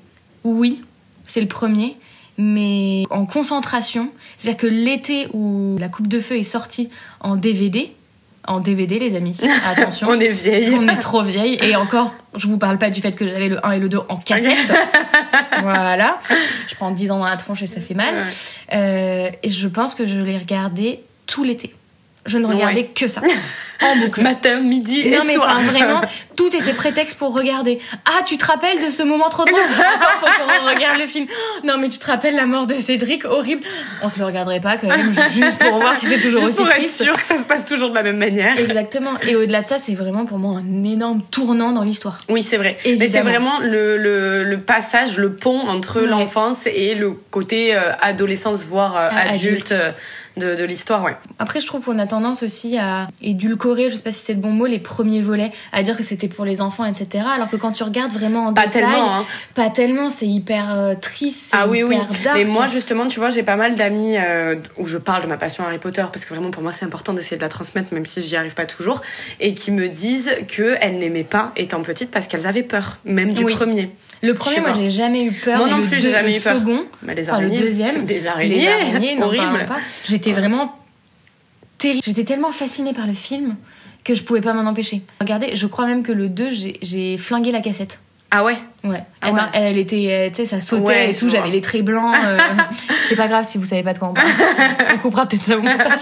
oui, 0.44 0.82
c'est 1.26 1.42
le 1.42 1.48
premier. 1.48 1.98
Mais 2.38 3.04
en 3.10 3.26
concentration, 3.26 4.12
c'est-à-dire 4.38 4.60
que 4.60 4.68
l'été 4.68 5.28
où 5.34 5.78
la 5.80 5.90
Coupe 5.90 6.08
de 6.08 6.20
Feu 6.20 6.38
est 6.38 6.44
sortie 6.44 6.90
en 7.22 7.38
DVD, 7.38 7.94
en 8.48 8.60
DVD, 8.60 9.00
les 9.00 9.16
amis. 9.16 9.38
Attention. 9.66 10.08
on 10.10 10.20
est 10.20 10.32
vieille. 10.32 10.76
On 10.76 10.88
est 10.88 11.00
trop 11.00 11.24
vieille. 11.24 11.58
Et 11.64 11.76
encore, 11.76 12.14
je 12.36 12.48
vous 12.48 12.58
parle 12.58 12.78
pas 12.78 12.90
du 12.90 13.02
fait 13.02 13.16
que 13.16 13.28
j'avais 13.28 13.50
le 13.50 13.66
1 13.66 13.72
et 13.72 13.80
le 13.80 13.90
2 13.90 14.00
en 14.10 14.18
cassette. 14.18 14.74
voilà. 15.62 16.20
Je 16.68 16.76
prends 16.76 16.92
10 16.92 17.12
ans 17.12 17.20
dans 17.20 17.26
la 17.26 17.38
tronche 17.38 17.64
et 17.64 17.68
ça 17.68 17.82
fait 17.82 17.94
mal. 17.94 18.28
Euh, 18.74 19.30
et 19.42 19.50
je 19.50 19.68
pense 19.68 19.96
que 19.96 20.06
je 20.06 20.20
l'ai 20.20 20.38
regardé 20.38 21.02
tout 21.26 21.44
l'été 21.44 21.74
je 22.26 22.38
ne 22.38 22.48
regardais 22.48 22.86
que 22.86 23.08
ça. 23.08 23.22
En 23.82 23.98
boucle. 23.98 24.22
Matin, 24.22 24.62
midi 24.62 25.02
et 25.02 25.12
non, 25.12 25.24
mais 25.28 25.34
soir. 25.34 25.60
vraiment, 25.60 26.00
tout 26.38 26.48
était 26.56 26.74
prétexte 26.74 27.18
pour 27.18 27.36
regarder. 27.36 27.80
Ah, 28.06 28.24
tu 28.26 28.38
te 28.38 28.46
rappelles 28.46 28.80
de 28.80 28.90
ce 28.90 29.04
moment 29.04 29.28
trop 29.28 29.44
drôle? 29.44 29.60
Attends, 29.78 30.18
faut 30.22 30.26
qu'on 30.26 30.66
regarde 30.66 30.98
le 30.98 31.08
film. 31.08 31.28
Non, 31.66 31.78
mais 31.78 31.90
tu 31.90 32.00
te 32.00 32.06
rappelles 32.06 32.36
la 32.36 32.46
mort 32.46 32.68
de 32.68 32.74
Cédric? 32.74 33.26
Horrible. 33.26 33.64
On 34.02 34.08
se 34.08 34.18
le 34.18 34.26
regarderait 34.26 34.62
pas 34.62 34.78
quand 34.78 34.88
même, 34.88 35.12
juste 35.12 35.58
pour 35.60 35.78
voir 35.80 35.98
si 35.98 36.06
c'est 36.06 36.22
toujours 36.22 36.44
aussi 36.44 36.58
pour 36.58 36.70
triste. 36.70 37.00
Pour 37.00 37.08
être 37.08 37.16
sûr 37.16 37.22
que 37.22 37.26
ça 37.28 37.38
se 37.38 37.44
passe 37.44 37.66
toujours 37.66 37.90
de 37.90 37.96
la 37.96 38.04
même 38.04 38.18
manière. 38.18 38.58
Exactement. 38.58 39.20
Et 39.28 39.36
au-delà 39.36 39.62
de 39.62 39.68
ça, 39.68 39.78
c'est 39.78 39.94
vraiment 39.94 40.26
pour 40.26 40.38
moi 40.38 40.60
un 40.60 40.84
énorme 40.86 41.22
tournant 41.30 41.74
dans 41.74 41.84
l'histoire. 41.84 42.20
Oui, 42.30 42.44
c'est 42.44 42.58
vrai. 42.58 42.78
Mais 42.86 43.10
c'est 43.10 43.22
vraiment 43.22 43.60
le, 43.60 43.98
le, 43.98 44.46
le, 44.46 44.62
passage, 44.62 45.18
le 45.18 45.34
pont 45.34 45.68
entre 45.68 46.00
l'enfance 46.00 46.66
et 46.66 46.96
le 46.96 47.12
côté 47.12 47.76
euh, 47.76 47.92
adolescence, 48.02 48.62
voire 48.62 48.96
euh, 48.96 49.10
adulte. 49.10 49.74
adulte 49.74 49.96
de, 50.38 50.56
de 50.56 50.64
l'histoire, 50.66 51.04
ouais. 51.04 51.16
Après, 51.40 51.60
je 51.60 51.68
trouve 51.68 51.82
qu'on 51.82 52.00
a 52.00 52.08
tendance 52.08 52.44
aussi 52.44 52.78
à 52.78 53.08
édulcorer, 53.22 53.90
je 53.90 53.96
sais 53.96 54.04
pas 54.04 54.12
si 54.12 54.24
c'est 54.24 54.34
le 54.34 54.40
bon 54.40 54.52
mot, 54.52 54.66
les 54.66 54.80
premiers 54.80 55.22
volets, 55.22 55.52
à 55.72 55.84
dire 55.84 55.96
que 55.96 56.04
c'était 56.04 56.28
pour 56.28 56.46
les 56.46 56.62
enfants, 56.62 56.86
etc. 56.86 57.26
Alors 57.34 57.50
que 57.50 57.56
quand 57.56 57.72
tu 57.72 57.84
regardes 57.84 58.12
vraiment 58.12 58.48
en 58.48 58.54
pas 58.54 58.66
détail, 58.66 58.84
tellement, 58.84 59.16
hein. 59.16 59.26
pas 59.54 59.70
tellement, 59.70 60.10
c'est 60.10 60.28
hyper 60.28 60.74
euh, 60.74 60.96
triste, 60.96 61.54
ah 61.54 61.68
oui, 61.68 61.84
oui. 61.84 61.98
Dark. 62.24 62.38
Mais 62.38 62.46
moi, 62.46 62.68
justement, 62.68 63.08
tu 63.08 63.20
vois, 63.20 63.30
j'ai 63.30 63.44
pas 63.44 63.56
mal 63.56 63.76
d'amis 63.76 64.18
euh, 64.18 64.56
où 64.78 64.86
je 64.86 64.98
parle 64.98 65.24
de 65.24 65.28
ma 65.28 65.38
passion 65.38 65.66
Harry 65.66 65.78
Potter 65.78 66.06
parce 66.12 66.26
que 66.26 66.34
vraiment 66.34 66.52
pour 66.52 66.64
moi 66.64 66.72
c'est 66.72 66.86
important 66.86 67.14
d'essayer 67.14 67.38
de 67.38 67.42
la 67.42 67.50
transmettre, 67.50 67.94
même 67.94 68.06
si 68.06 68.22
j'y 68.22 68.36
arrive 68.36 68.54
pas 68.54 68.66
toujours, 68.66 69.02
et 69.40 69.54
qui 69.54 69.72
me 69.72 69.88
disent 69.88 70.32
que 70.48 70.76
elles 70.82 70.98
n'aimaient 70.98 71.24
pas 71.24 71.52
étant 71.56 71.82
petites 71.82 72.12
parce 72.12 72.28
qu'elles 72.28 72.48
avaient 72.48 72.64
peur, 72.64 72.98
même 73.06 73.34
du 73.34 73.46
premier. 73.46 73.92
Le 74.22 74.34
premier, 74.34 74.60
moi, 74.60 74.74
j'ai 74.74 74.90
jamais 74.90 75.24
eu 75.24 75.32
peur. 75.32 75.60
Moi 75.60 75.68
non 75.70 75.82
plus, 75.82 76.02
j'ai 76.02 76.10
jamais 76.10 76.38
eu 76.38 76.42
peur. 76.42 76.54
Le 76.54 76.60
second, 76.60 76.86
les 77.04 77.30
araignées, 77.30 77.58
le 77.58 77.64
deuxième, 77.64 78.06
des 78.06 78.28
araignées, 78.28 78.56
les 78.56 78.68
araignées, 78.68 79.22
horrible. 79.22 79.68
J'étais 80.08 80.32
vraiment 80.32 80.78
terrible. 81.78 82.04
J'étais 82.06 82.24
tellement 82.24 82.52
fascinée 82.52 82.94
par 82.94 83.08
le 83.08 83.14
film 83.14 83.56
que 84.04 84.14
je 84.14 84.24
pouvais 84.24 84.42
pas 84.42 84.54
m'en 84.54 84.70
empêcher. 84.70 85.02
Regardez, 85.20 85.56
je 85.56 85.68
crois 85.68 85.86
même 85.86 86.04
que 86.04 86.12
le 86.12 86.30
2, 86.30 86.50
j'ai 86.82 87.18
flingué 87.18 87.52
la 87.52 87.62
cassette. 87.62 88.00
Ah 88.32 88.44
ouais? 88.44 88.58
Ouais. 88.84 89.04
Ah 89.22 89.28
elle, 89.28 89.34
ouais. 89.34 89.42
elle, 89.54 89.78
était, 89.78 90.30
tu 90.32 90.36
sais, 90.36 90.46
ça 90.46 90.60
sautait 90.60 91.12
et 91.12 91.16
tout, 91.16 91.30
j'avais 91.30 91.50
les 91.50 91.62
traits 91.62 91.86
blancs. 91.86 92.14
Euh, 92.22 92.38
c'est 93.00 93.16
pas 93.16 93.28
grave 93.28 93.46
si 93.48 93.58
vous 93.58 93.66
savez 93.66 93.82
pas 93.82 93.94
de 93.94 94.00
quoi 94.00 94.10
on 94.10 94.14
parle. 94.14 94.28
on 94.94 94.98
coupera 94.98 95.26
peut-être 95.26 95.46
ça 95.46 95.58
au 95.58 95.62
montage. 95.62 96.02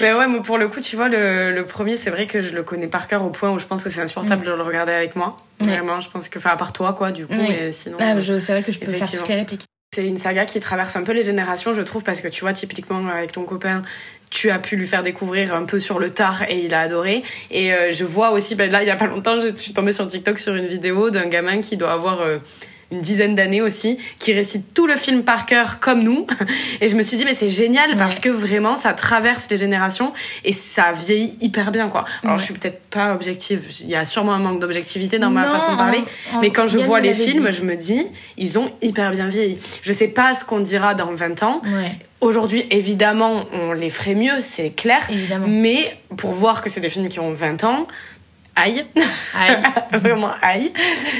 Mais 0.00 0.12
ouais, 0.12 0.26
moi 0.26 0.42
pour 0.42 0.58
le 0.58 0.68
coup, 0.68 0.80
tu 0.80 0.94
vois, 0.94 1.08
le, 1.08 1.52
le 1.52 1.64
premier, 1.64 1.96
c'est 1.96 2.10
vrai 2.10 2.26
que 2.26 2.40
je 2.40 2.54
le 2.54 2.62
connais 2.62 2.86
par 2.86 3.08
cœur 3.08 3.24
au 3.24 3.30
point 3.30 3.50
où 3.50 3.58
je 3.58 3.66
pense 3.66 3.82
que 3.82 3.88
c'est 3.88 4.02
insupportable 4.02 4.42
mm. 4.42 4.46
de 4.46 4.52
le 4.52 4.62
regarder 4.62 4.92
avec 4.92 5.16
moi. 5.16 5.36
Vraiment, 5.62 6.00
je 6.00 6.10
pense 6.10 6.28
que, 6.28 6.38
enfin, 6.38 6.50
à 6.50 6.56
part 6.56 6.72
toi, 6.72 6.92
quoi, 6.92 7.12
du 7.12 7.26
coup, 7.26 7.34
mais 7.36 7.72
sinon. 7.72 7.96
Ah, 8.00 8.14
c'est 8.20 8.52
vrai 8.52 8.62
que 8.62 8.72
je 8.72 8.78
peux 8.78 8.92
faire 8.92 9.10
toutes 9.10 9.28
les 9.28 9.36
répliques. 9.36 9.66
C'est 9.94 10.06
une 10.08 10.16
saga 10.16 10.46
qui 10.46 10.58
traverse 10.58 10.96
un 10.96 11.02
peu 11.02 11.12
les 11.12 11.22
générations, 11.22 11.74
je 11.74 11.82
trouve, 11.82 12.02
parce 12.02 12.22
que 12.22 12.28
tu 12.28 12.40
vois, 12.40 12.54
typiquement 12.54 13.06
avec 13.08 13.32
ton 13.32 13.44
copain, 13.44 13.82
tu 14.30 14.50
as 14.50 14.58
pu 14.58 14.76
lui 14.76 14.86
faire 14.86 15.02
découvrir 15.02 15.54
un 15.54 15.66
peu 15.66 15.80
sur 15.80 15.98
le 15.98 16.08
tard 16.08 16.44
et 16.48 16.64
il 16.64 16.72
a 16.72 16.80
adoré. 16.80 17.22
Et 17.50 17.74
euh, 17.74 17.92
je 17.92 18.06
vois 18.06 18.30
aussi, 18.30 18.54
ben 18.54 18.72
là, 18.72 18.82
il 18.82 18.86
y 18.86 18.90
a 18.90 18.96
pas 18.96 19.06
longtemps, 19.06 19.38
je 19.38 19.54
suis 19.54 19.74
tombée 19.74 19.92
sur 19.92 20.06
TikTok 20.06 20.38
sur 20.38 20.54
une 20.54 20.66
vidéo 20.66 21.10
d'un 21.10 21.26
gamin 21.26 21.60
qui 21.60 21.76
doit 21.76 21.92
avoir 21.92 22.22
euh, 22.22 22.38
une 22.92 23.00
dizaine 23.00 23.34
d'années 23.34 23.62
aussi, 23.62 23.98
qui 24.18 24.32
récite 24.32 24.74
tout 24.74 24.86
le 24.86 24.96
film 24.96 25.24
par 25.24 25.46
cœur 25.46 25.80
comme 25.80 26.02
nous. 26.02 26.26
Et 26.80 26.88
je 26.88 26.94
me 26.94 27.02
suis 27.02 27.16
dit, 27.16 27.24
mais 27.24 27.34
c'est 27.34 27.48
génial 27.48 27.94
parce 27.96 28.20
que 28.20 28.28
vraiment, 28.28 28.76
ça 28.76 28.92
traverse 28.92 29.48
les 29.50 29.56
générations 29.56 30.12
et 30.44 30.52
ça 30.52 30.92
vieillit 30.92 31.34
hyper 31.40 31.72
bien, 31.72 31.88
quoi. 31.88 32.04
Alors, 32.22 32.38
je 32.38 32.44
suis 32.44 32.54
peut-être 32.54 32.82
pas 32.90 33.14
objective. 33.14 33.66
Il 33.80 33.88
y 33.88 33.96
a 33.96 34.04
sûrement 34.04 34.32
un 34.32 34.38
manque 34.38 34.60
d'objectivité 34.60 35.18
dans 35.18 35.30
ma 35.30 35.48
façon 35.48 35.72
de 35.72 35.78
parler. 35.78 36.04
mais 36.40 36.50
quand 36.50 36.66
je 36.66 36.78
vois 36.78 37.00
les 37.00 37.14
films, 37.14 37.50
je 37.50 37.62
me 37.62 37.76
dis, 37.76 38.06
ils 38.36 38.58
ont 38.58 38.70
hyper 38.82 39.10
bien 39.10 39.28
vieilli. 39.28 39.58
Je 39.82 39.92
sais 39.92 40.08
pas 40.08 40.34
ce 40.34 40.44
qu'on 40.44 40.60
dira 40.60 40.94
dans 40.94 41.12
20 41.12 41.42
ans. 41.42 41.62
Aujourd'hui, 42.20 42.66
évidemment, 42.70 43.46
on 43.52 43.72
les 43.72 43.90
ferait 43.90 44.14
mieux, 44.14 44.40
c'est 44.42 44.70
clair. 44.70 45.00
Évidemment. 45.10 45.48
Mais 45.48 45.96
pour 46.16 46.30
voir 46.30 46.62
que 46.62 46.70
c'est 46.70 46.80
des 46.80 46.88
films 46.88 47.08
qui 47.08 47.18
ont 47.18 47.32
20 47.32 47.64
ans, 47.64 47.88
aïe, 48.56 48.84
vraiment 49.92 50.32
aïe. 50.42 50.72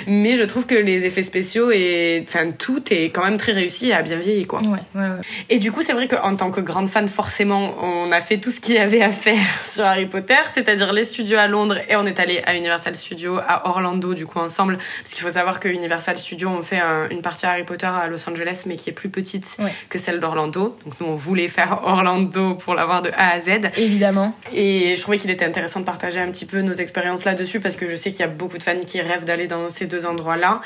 Mais 0.07 0.37
je 0.37 0.43
trouve 0.43 0.67
que 0.67 0.75
les 0.75 1.05
effets 1.05 1.23
spéciaux 1.23 1.71
et 1.71 2.25
enfin 2.27 2.51
tout 2.51 2.83
est 2.93 3.07
quand 3.07 3.25
même 3.25 3.39
très 3.39 3.53
réussi 3.53 3.89
et 3.89 3.95
a 3.95 4.03
bien 4.03 4.17
vieilli 4.17 4.47
quoi. 4.47 4.61
Ouais, 4.61 4.79
ouais, 4.95 5.01
ouais. 5.01 5.21
Et 5.49 5.59
du 5.59 5.73
coup, 5.73 5.83
c'est 5.83 5.93
vrai 5.93 6.09
qu'en 6.09 6.37
tant 6.37 6.51
que 6.51 6.61
grande 6.61 6.89
fan, 6.89 7.09
forcément, 7.09 7.75
on 7.83 8.13
a 8.13 8.21
fait 8.21 8.39
tout 8.39 8.51
ce 8.51 8.61
qu'il 8.61 8.75
y 8.75 8.79
avait 8.79 9.03
à 9.03 9.11
faire 9.11 9.47
sur 9.65 9.85
Harry 9.85 10.07
Potter, 10.07 10.35
c'est-à-dire 10.51 10.93
les 10.93 11.05
studios 11.05 11.39
à 11.39 11.49
Londres 11.49 11.79
et 11.89 11.97
on 11.97 12.07
est 12.07 12.21
allé 12.21 12.43
à 12.47 12.57
Universal 12.57 12.95
Studios 12.95 13.39
à 13.39 13.69
Orlando 13.69 14.15
du 14.15 14.27
coup 14.27 14.39
ensemble, 14.39 14.77
parce 14.77 15.15
qu'il 15.15 15.23
faut 15.23 15.31
savoir 15.31 15.61
que 15.61 15.69
Universal 15.69 16.19
Studios 16.19 16.49
ont 16.49 16.63
fait 16.63 16.81
une 17.11 17.23
partie 17.23 17.47
Harry 17.47 17.65
Potter 17.65 17.87
à 17.87 18.09
Los 18.09 18.29
Angeles, 18.29 18.65
mais 18.67 18.77
qui 18.77 18.91
est 18.91 18.95
plus 18.95 19.09
petite 19.09 19.57
que 19.89 19.99
celle 19.99 20.21
d'Orlando. 20.21 20.77
Donc 20.85 21.01
nous, 21.01 21.07
on 21.07 21.17
voulait 21.17 21.49
faire 21.49 21.81
Orlando 21.85 22.55
pour 22.55 22.75
l'avoir 22.75 23.03
de 23.03 23.11
A 23.17 23.33
à 23.33 23.41
Z. 23.41 23.71
Évidemment. 23.77 24.35
Et 24.53 24.95
je 24.97 25.03
trouvais 25.03 25.19
qu'il 25.19 25.31
était 25.31 25.45
intéressant 25.45 25.81
de 25.81 25.85
partager 25.85 26.21
un 26.21 26.31
petit 26.31 26.47
peu 26.47 26.61
nos 26.61 26.73
expériences 26.73 27.22
là-dessus 27.25 27.61
parce 27.61 27.77
que 27.77 27.89
je 27.89 27.97
sais 27.97 28.11
qu'il 28.11 28.21
y 28.21 28.25
a 28.25 28.29
beaucoup 28.29 28.59
de 28.59 28.63
fans 28.63 28.79
qui 28.87 29.01
rêvent 29.01 29.25
d'aller 29.25 29.47
dans 29.47 29.69
ces 29.71 29.87
deux 29.87 30.07
endroits-là. 30.07 30.61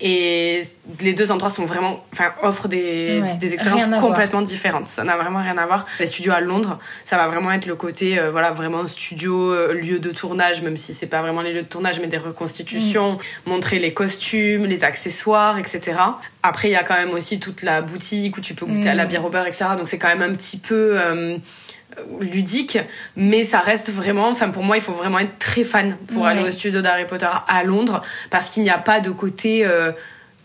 Et 0.00 0.62
les 1.00 1.12
deux 1.12 1.32
endroits 1.32 1.50
sont 1.50 1.66
vraiment, 1.66 2.04
enfin, 2.12 2.32
offrent 2.42 2.68
des, 2.68 3.20
Ouais, 3.20 3.34
des 3.34 3.54
expériences 3.54 3.88
voir. 3.88 4.00
complètement 4.00 4.42
différentes. 4.42 4.88
Ça 4.88 5.02
n'a 5.02 5.16
vraiment 5.16 5.40
rien 5.40 5.58
à 5.58 5.66
voir. 5.66 5.86
Les 5.98 6.06
studios 6.06 6.32
à 6.32 6.40
Londres, 6.40 6.78
ça 7.04 7.16
va 7.16 7.26
vraiment 7.26 7.50
être 7.50 7.66
le 7.66 7.74
côté, 7.74 8.16
euh, 8.18 8.30
voilà, 8.30 8.52
vraiment 8.52 8.86
studio, 8.86 9.52
euh, 9.52 9.72
lieu 9.74 9.98
de 9.98 10.10
tournage, 10.12 10.62
même 10.62 10.76
si 10.76 10.94
c'est 10.94 11.06
pas 11.08 11.20
vraiment 11.20 11.42
les 11.42 11.52
lieux 11.52 11.62
de 11.62 11.66
tournage, 11.66 11.98
mais 12.00 12.06
des 12.06 12.16
reconstitutions, 12.18 13.14
Mm. 13.14 13.50
montrer 13.50 13.78
les 13.80 13.92
costumes, 13.92 14.66
les 14.66 14.84
accessoires, 14.84 15.58
etc. 15.58 15.98
Après, 16.44 16.68
il 16.68 16.72
y 16.72 16.76
a 16.76 16.84
quand 16.84 16.94
même 16.94 17.10
aussi 17.10 17.40
toute 17.40 17.62
la 17.62 17.82
boutique 17.82 18.36
où 18.36 18.40
tu 18.40 18.54
peux 18.54 18.66
goûter 18.66 18.88
à 18.90 18.94
la 18.94 19.04
Mm. 19.04 19.08
bière 19.08 19.24
au 19.24 19.30
beurre, 19.30 19.46
etc. 19.46 19.64
Donc 19.76 19.88
c'est 19.88 19.98
quand 19.98 20.08
même 20.08 20.22
un 20.22 20.34
petit 20.34 20.58
peu 20.58 20.92
euh, 21.00 21.36
ludique, 22.20 22.78
mais 23.16 23.44
ça 23.44 23.58
reste 23.60 23.90
vraiment, 23.90 24.28
enfin 24.28 24.50
pour 24.50 24.62
moi, 24.62 24.76
il 24.76 24.82
faut 24.82 24.92
vraiment 24.92 25.18
être 25.18 25.38
très 25.38 25.64
fan 25.64 25.96
pour 26.12 26.22
Ouais. 26.22 26.30
aller 26.30 26.42
au 26.42 26.50
studio 26.50 26.80
d'Harry 26.80 27.06
Potter 27.06 27.26
à 27.48 27.64
Londres, 27.64 28.02
parce 28.30 28.50
qu'il 28.50 28.62
n'y 28.62 28.70
a 28.70 28.78
pas 28.78 29.00
de 29.00 29.10
côté 29.10 29.64
euh, 29.66 29.92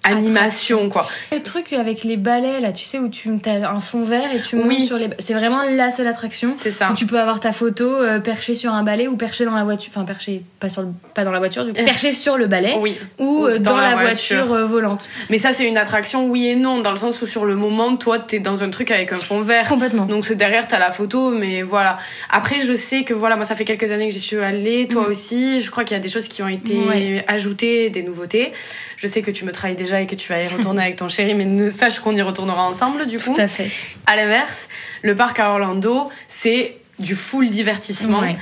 animation, 0.04 0.90
quoi. 0.90 1.08
Le 1.32 1.42
truc 1.42 1.74
avec 1.74 2.04
les 2.04 2.18
balais, 2.18 2.60
là, 2.62 2.72
tu 2.72 2.86
sais, 2.86 3.00
où 3.00 3.10
tu 3.10 3.30
as 3.46 3.70
un 3.72 3.80
fond 3.80 4.04
vert 4.04 4.34
et 4.34 4.42
tu 4.42 4.56
montes 4.56 4.68
Oui. 4.68 4.86
sur 4.86 4.98
les. 4.98 5.10
C'est 5.20 5.34
vraiment 5.34 5.64
la 5.64 5.92
seule 5.92 6.08
attraction. 6.08 6.52
C'est 6.54 6.72
ça. 6.72 6.92
Où 6.92 6.96
tu 6.96 7.06
peux 7.06 7.20
avoir 7.20 7.40
ta 7.40 7.52
photo 7.54 7.86
euh, 7.86 8.20
perchée 8.20 8.56
sur 8.56 8.74
un 8.74 8.84
balai 8.84 9.08
ou 9.08 9.16
perchée 9.16 9.46
dans 9.46 9.56
la 9.56 9.64
voiture. 9.64 9.92
Enfin, 9.96 10.06
perchée, 10.06 10.44
pas, 10.60 10.70
sur 10.70 10.82
le- 10.82 10.90
pas 11.14 11.24
dans 11.24 11.32
la 11.32 11.40
voiture, 11.40 11.66
du 11.66 11.74
coup. 11.74 11.84
Perchée 11.84 12.14
sur 12.14 12.38
le 12.38 12.48
balai. 12.48 12.76
Oui. 12.80 12.98
Ou 13.20 13.46
euh, 13.46 13.60
dans, 13.60 13.78
la, 13.78 13.96
voiture, 13.96 14.52
euh, 14.54 14.66
volante. 14.66 15.10
Mais 15.30 15.38
ça, 15.40 15.54
c'est 15.54 15.68
une 15.68 15.78
attraction, 15.78 16.28
oui 16.28 16.48
et 16.48 16.56
non, 16.56 16.82
dans 16.82 16.92
le 16.92 16.98
sens 16.98 17.22
où 17.22 17.26
sur 17.28 17.46
le 17.46 17.56
moment, 17.56 17.96
toi, 17.96 18.20
t'es 18.20 18.40
dans 18.40 18.64
un 18.64 18.70
truc 18.70 18.92
avec 18.92 19.12
un 19.14 19.18
fond 19.18 19.42
vert. 19.42 19.68
Complètement. 19.68 20.06
Donc 20.06 20.26
c'est 20.26 20.36
derrière, 20.36 20.68
t'as 20.68 20.80
la 20.80 20.92
photo, 20.92 21.30
mais 21.32 21.62
voilà. 21.62 21.98
Après, 22.30 22.62
je 22.62 22.76
sais 22.76 23.04
que 23.04 23.14
voilà, 23.14 23.36
moi, 23.36 23.46
ça 23.46 23.56
fait 23.56 23.66
quelques 23.66 23.92
années 23.92 24.08
que 24.08 24.14
j'y 24.14 24.20
suis 24.20 24.38
allée, 24.38 24.88
toi 24.88 25.04
Mm. 25.08 25.12
aussi. 25.12 25.62
Je 25.62 25.72
crois 25.72 25.84
qu'il 25.84 25.96
y 25.96 26.00
a 26.00 26.04
des 26.04 26.10
choses 26.10 26.28
qui 26.28 26.42
ont 26.44 26.48
été 26.48 26.74
Ouais. 26.78 27.24
ajoutées, 27.28 27.90
des 27.90 28.04
nouveautés. 28.04 28.52
Je 28.98 29.08
sais 29.08 29.22
que 29.22 29.32
tu 29.32 29.46
me 29.46 29.52
trahis 29.52 29.76
déjà 29.76 29.93
et 30.02 30.08
que 30.08 30.16
tu 30.16 30.30
vas 30.32 30.42
y 30.42 30.48
retourner 30.48 30.82
avec 30.84 30.96
ton 30.98 31.08
chéri, 31.10 31.34
mais 31.36 31.46
ne 31.46 31.70
sache 31.70 32.00
qu'on 32.00 32.16
y 32.16 32.22
retournera 32.22 32.64
ensemble, 32.68 33.06
du 33.08 33.18
coup. 33.18 33.34
Tout 33.34 33.42
à 33.42 33.48
fait. 33.48 33.70
À 34.08 34.16
l'inverse, 34.16 34.68
le 35.02 35.16
parc 35.16 35.40
à 35.40 35.52
Orlando, 35.52 36.10
c'est 36.28 36.78
du 37.00 37.16
full 37.16 37.50
divertissement. 37.50 38.20
Ouais. 38.22 38.38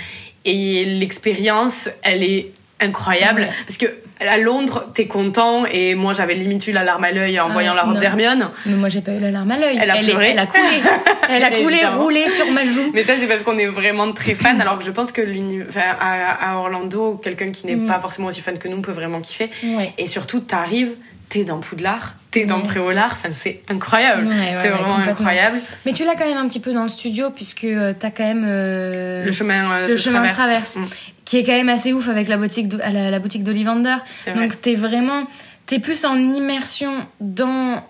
Et 0.46 0.86
l'expérience, 0.86 1.90
elle 2.04 2.24
est 2.24 2.52
incroyable. 2.80 3.42
Ouais. 3.42 3.50
Parce 3.68 3.78
que 3.78 3.86
à 4.28 4.38
Londres, 4.38 4.88
t'es 4.94 5.08
content. 5.08 5.66
Et 5.66 5.96
moi, 5.96 6.14
j'avais 6.14 6.34
limite 6.36 6.68
eu 6.68 6.72
la 6.72 6.84
larme 6.84 7.04
à 7.04 7.12
l'œil 7.12 7.40
en 7.40 7.48
Ah, 7.50 7.54
voyant 7.54 7.74
la 7.74 7.84
robe 7.84 7.98
d'Hermione. 8.00 8.50
Mais 8.68 8.76
moi, 8.76 8.88
j'ai 8.90 9.02
pas 9.02 9.14
eu 9.14 9.20
la 9.20 9.32
larme 9.32 9.50
à 9.52 9.58
l'œil. 9.58 9.80
Elle 9.82 9.90
a 9.90 9.98
pleuré. 9.98 10.30
elle 10.30 10.40
a 10.40 10.46
coulé. 10.48 10.62
Elle 11.34 11.44
a 11.44 11.50
coulé, 11.50 11.86
roulé 11.86 12.30
sur 12.30 12.46
ma 12.52 12.66
joue. 12.66 12.92
Mais 12.94 13.04
ça, 13.04 13.14
c'est 13.18 13.28
parce 13.28 13.44
qu'on 13.44 13.58
est 13.58 13.68
vraiment 13.68 14.12
très 14.12 14.36
fan. 14.36 14.60
Alors 14.60 14.78
que 14.78 14.84
je 14.84 14.92
pense 14.92 15.12
que 15.14 15.22
enfin, 15.68 15.80
à, 16.00 16.52
à 16.52 16.58
Orlando, 16.58 17.20
quelqu'un 17.24 17.52
qui 17.52 17.66
n'est 17.68 17.76
Mm. 17.76 17.88
pas 17.88 18.00
forcément 18.00 18.28
aussi 18.28 18.42
fan 18.42 18.58
que 18.60 18.68
nous 18.68 18.82
peut 18.82 18.92
vraiment 18.92 19.22
kiffer. 19.22 19.50
Ouais. 19.64 19.94
Et 19.98 20.06
surtout, 20.08 20.42
t'arrives, 20.42 20.92
t'es 21.32 21.44
dans 21.46 21.58
Poudlard, 21.60 22.14
t'es 22.30 22.46
dans 22.46 22.58
Ouais. 22.60 22.68
Préolard. 22.68 23.14
Enfin, 23.14 23.30
c'est 23.34 23.62
incroyable. 23.70 24.28
Ouais, 24.28 24.54
c'est 24.62 24.70
vraiment 24.70 24.98
incroyable. 24.98 25.60
Mais 25.86 25.94
tu 25.94 26.04
l'as 26.06 26.16
quand 26.16 26.28
même 26.28 26.38
un 26.38 26.48
petit 26.48 26.60
peu 26.60 26.74
dans 26.74 26.84
le 26.84 26.90
studio, 26.90 27.30
puisque 27.32 27.64
euh, 27.64 27.94
t'as 27.98 28.12
quand 28.12 28.24
même. 28.26 28.46
euh, 28.48 29.26
Le 29.26 29.32
chemin 29.32 29.72
euh, 29.72 29.88
le 29.88 29.94
de 29.94 29.98
chemin 29.98 30.22
de 30.22 30.34
traverse. 30.34 30.74
traverse. 30.74 30.76
Mm. 30.78 30.96
qui 31.26 31.38
est 31.38 31.44
quand 31.44 31.54
même 31.54 31.70
assez 31.70 31.94
ouf 31.94 32.10
avec 32.10 32.28
la 32.28 32.38
boutique 32.38 32.74
à 32.84 32.92
la, 32.92 33.10
la 33.10 33.20
boutique 33.20 33.44
d'Ollivander. 33.44 33.96
Vrai. 34.28 34.34
Donc 34.36 34.60
t'es 34.62 34.76
vraiment 34.76 35.26
t'es 35.66 35.80
plus 35.80 36.04
en 36.06 36.18
immersion 36.18 37.08
dans 37.22 37.82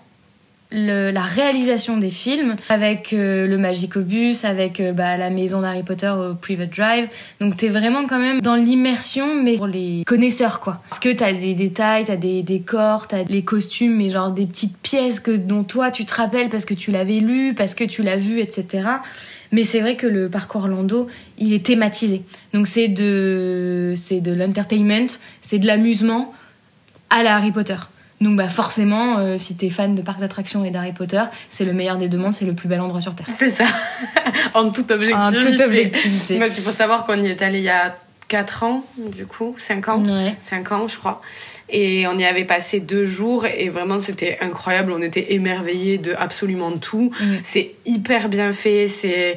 la 0.72 1.20
réalisation 1.20 1.96
des 1.98 2.10
films 2.10 2.56
avec 2.68 3.12
euh, 3.12 3.46
le 3.46 3.58
Magicobus, 3.58 4.44
avec 4.44 4.80
euh, 4.80 4.92
bah, 4.92 5.16
la 5.16 5.30
maison 5.30 5.60
d'Harry 5.60 5.82
Potter 5.82 6.08
au 6.08 6.34
Private 6.34 6.70
Drive. 6.70 7.08
Donc 7.40 7.56
t'es 7.56 7.68
vraiment 7.68 8.06
quand 8.06 8.18
même 8.18 8.40
dans 8.40 8.54
l'immersion, 8.54 9.34
mais 9.42 9.56
pour 9.56 9.66
les 9.66 10.02
connaisseurs 10.06 10.60
quoi. 10.60 10.82
Parce 10.88 11.00
que 11.00 11.12
t'as 11.12 11.32
des 11.32 11.54
détails, 11.54 12.06
t'as 12.06 12.16
des 12.16 12.42
décors, 12.42 13.06
t'as 13.08 13.24
les 13.24 13.42
costumes, 13.42 13.96
mais 13.96 14.08
genre 14.08 14.30
des 14.30 14.46
petites 14.46 14.76
pièces 14.78 15.20
que 15.20 15.32
dont 15.32 15.64
toi 15.64 15.90
tu 15.90 16.04
te 16.04 16.14
rappelles 16.14 16.48
parce 16.48 16.64
que 16.64 16.74
tu 16.74 16.90
l'avais 16.90 17.20
lu, 17.20 17.54
parce 17.54 17.74
que 17.74 17.84
tu 17.84 18.02
l'as 18.02 18.16
vu, 18.16 18.40
etc. 18.40 18.88
Mais 19.52 19.64
c'est 19.64 19.80
vrai 19.80 19.96
que 19.96 20.06
le 20.06 20.30
parcours 20.30 20.62
Orlando, 20.62 21.08
il 21.36 21.52
est 21.52 21.64
thématisé. 21.64 22.22
Donc 22.54 22.66
c'est 22.66 22.88
de, 22.88 23.92
c'est 23.96 24.20
de 24.20 24.32
l'entertainment, 24.32 25.08
c'est 25.42 25.58
de 25.58 25.66
l'amusement 25.66 26.32
à 27.10 27.22
la 27.22 27.36
Harry 27.36 27.52
Potter. 27.52 27.76
Donc 28.22 28.36
bah 28.36 28.48
forcément, 28.48 29.18
euh, 29.18 29.36
si 29.36 29.56
t'es 29.56 29.68
fan 29.68 29.94
de 29.94 30.02
parcs 30.02 30.20
d'attractions 30.20 30.64
et 30.64 30.70
d'Harry 30.70 30.92
Potter, 30.92 31.22
c'est 31.50 31.64
le 31.64 31.72
meilleur 31.72 31.98
des 31.98 32.08
deux 32.08 32.18
mondes, 32.18 32.34
c'est 32.34 32.44
le 32.44 32.54
plus 32.54 32.68
bel 32.68 32.80
endroit 32.80 33.00
sur 33.00 33.14
Terre. 33.14 33.26
C'est 33.36 33.50
ça. 33.50 33.66
en 34.54 34.70
toute 34.70 34.90
En 34.90 34.94
objectivité. 34.94 35.50
toute 35.50 35.60
objectivité. 35.60 36.38
Parce 36.38 36.54
qu'il 36.54 36.62
faut 36.62 36.72
savoir 36.72 37.04
qu'on 37.04 37.22
y 37.22 37.28
est 37.28 37.42
allé 37.42 37.58
il 37.58 37.64
y 37.64 37.68
a 37.68 37.96
4 38.28 38.62
ans, 38.62 38.84
du 38.96 39.26
coup, 39.26 39.54
5 39.58 39.88
ans. 39.88 40.04
Ouais. 40.04 40.34
5 40.40 40.72
ans, 40.72 40.88
je 40.88 40.96
crois. 40.96 41.20
Et 41.68 42.06
on 42.06 42.16
y 42.16 42.24
avait 42.24 42.44
passé 42.44 42.80
deux 42.80 43.04
jours 43.04 43.44
et 43.44 43.68
vraiment 43.68 44.00
c'était 44.00 44.38
incroyable. 44.40 44.92
On 44.92 45.02
était 45.02 45.34
émerveillés 45.34 45.98
de 45.98 46.14
absolument 46.18 46.72
tout. 46.78 47.10
C'est 47.42 47.72
hyper 47.84 48.28
bien 48.28 48.52
fait, 48.52 48.88
c'est 48.88 49.36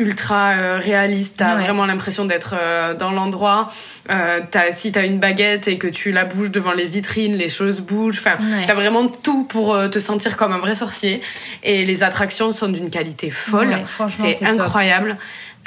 ultra 0.00 0.50
euh, 0.52 0.78
réaliste. 0.82 1.34
T'as 1.36 1.56
Ouais. 1.56 1.62
vraiment 1.64 1.86
l'impression 1.86 2.24
d'être 2.24 2.54
euh, 2.58 2.94
dans 2.94 3.10
l'endroit. 3.12 3.68
Euh, 4.10 4.40
t'as- 4.50 4.72
si 4.72 4.90
t'as 4.92 5.04
une 5.06 5.18
baguette 5.20 5.68
et 5.68 5.78
que 5.78 5.86
tu 5.86 6.10
la 6.10 6.24
bouges 6.24 6.50
devant 6.50 6.72
les 6.72 6.86
vitrines, 6.86 7.36
les 7.36 7.48
choses 7.48 7.80
bougent. 7.80 8.18
Enfin, 8.18 8.36
Ouais. 8.40 8.64
t'as 8.66 8.74
vraiment 8.74 9.06
tout 9.06 9.44
pour 9.44 9.74
euh, 9.74 9.88
te 9.88 9.98
sentir 10.00 10.36
comme 10.36 10.52
un 10.52 10.58
vrai 10.58 10.74
sorcier. 10.74 11.22
Et 11.62 11.84
les 11.84 12.02
attractions 12.02 12.52
sont 12.52 12.68
d'une 12.68 12.90
qualité 12.90 13.30
folle. 13.30 13.68
Ouais, 13.68 13.84
c'est 14.08 14.46
top. 14.56 14.66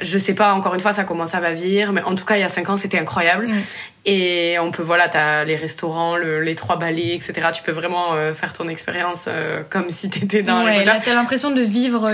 Je 0.01 0.17
sais 0.17 0.33
pas, 0.33 0.53
encore 0.53 0.73
une 0.73 0.79
fois, 0.79 0.91
ça 0.91 1.03
commence 1.03 1.35
à 1.35 1.39
va 1.39 1.53
vieillir, 1.53 1.93
mais 1.93 2.01
en 2.01 2.15
tout 2.15 2.25
cas, 2.25 2.35
il 2.35 2.39
y 2.41 2.43
a 2.43 2.49
5 2.49 2.67
ans, 2.69 2.77
c'était 2.77 2.97
incroyable. 2.97 3.47
Et 4.05 4.57
on 4.59 4.71
peut, 4.71 4.83
voilà, 4.83 5.07
t'as 5.07 5.43
les 5.45 5.55
restaurants, 5.55 6.17
le- 6.17 6.41
les 6.41 6.55
trois 6.55 6.77
balais, 6.77 7.15
etc. 7.15 7.49
Tu 7.53 7.61
peux 7.63 7.71
vraiment 7.71 8.13
euh, 8.13 8.33
faire 8.33 8.51
ton 8.53 8.67
expérience 8.67 9.25
euh, 9.27 9.61
comme 9.69 9.91
si 9.91 10.09
t'étais 10.09 10.41
dans 10.43 10.65
Ouais, 10.65 10.83
là 10.83 10.99
t'as 11.03 11.13
l'impression 11.13 11.51
de 11.51 11.61
vivre 11.61 12.07
ça. 12.07 12.13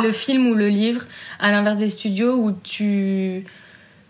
le, 0.00 0.06
le 0.06 0.12
film 0.12 0.46
ou 0.46 0.54
le 0.54 0.68
livre, 0.68 1.02
à 1.40 1.50
l'inverse 1.50 1.78
des 1.78 1.88
studios 1.88 2.34
où 2.36 2.52
tu 2.62 3.44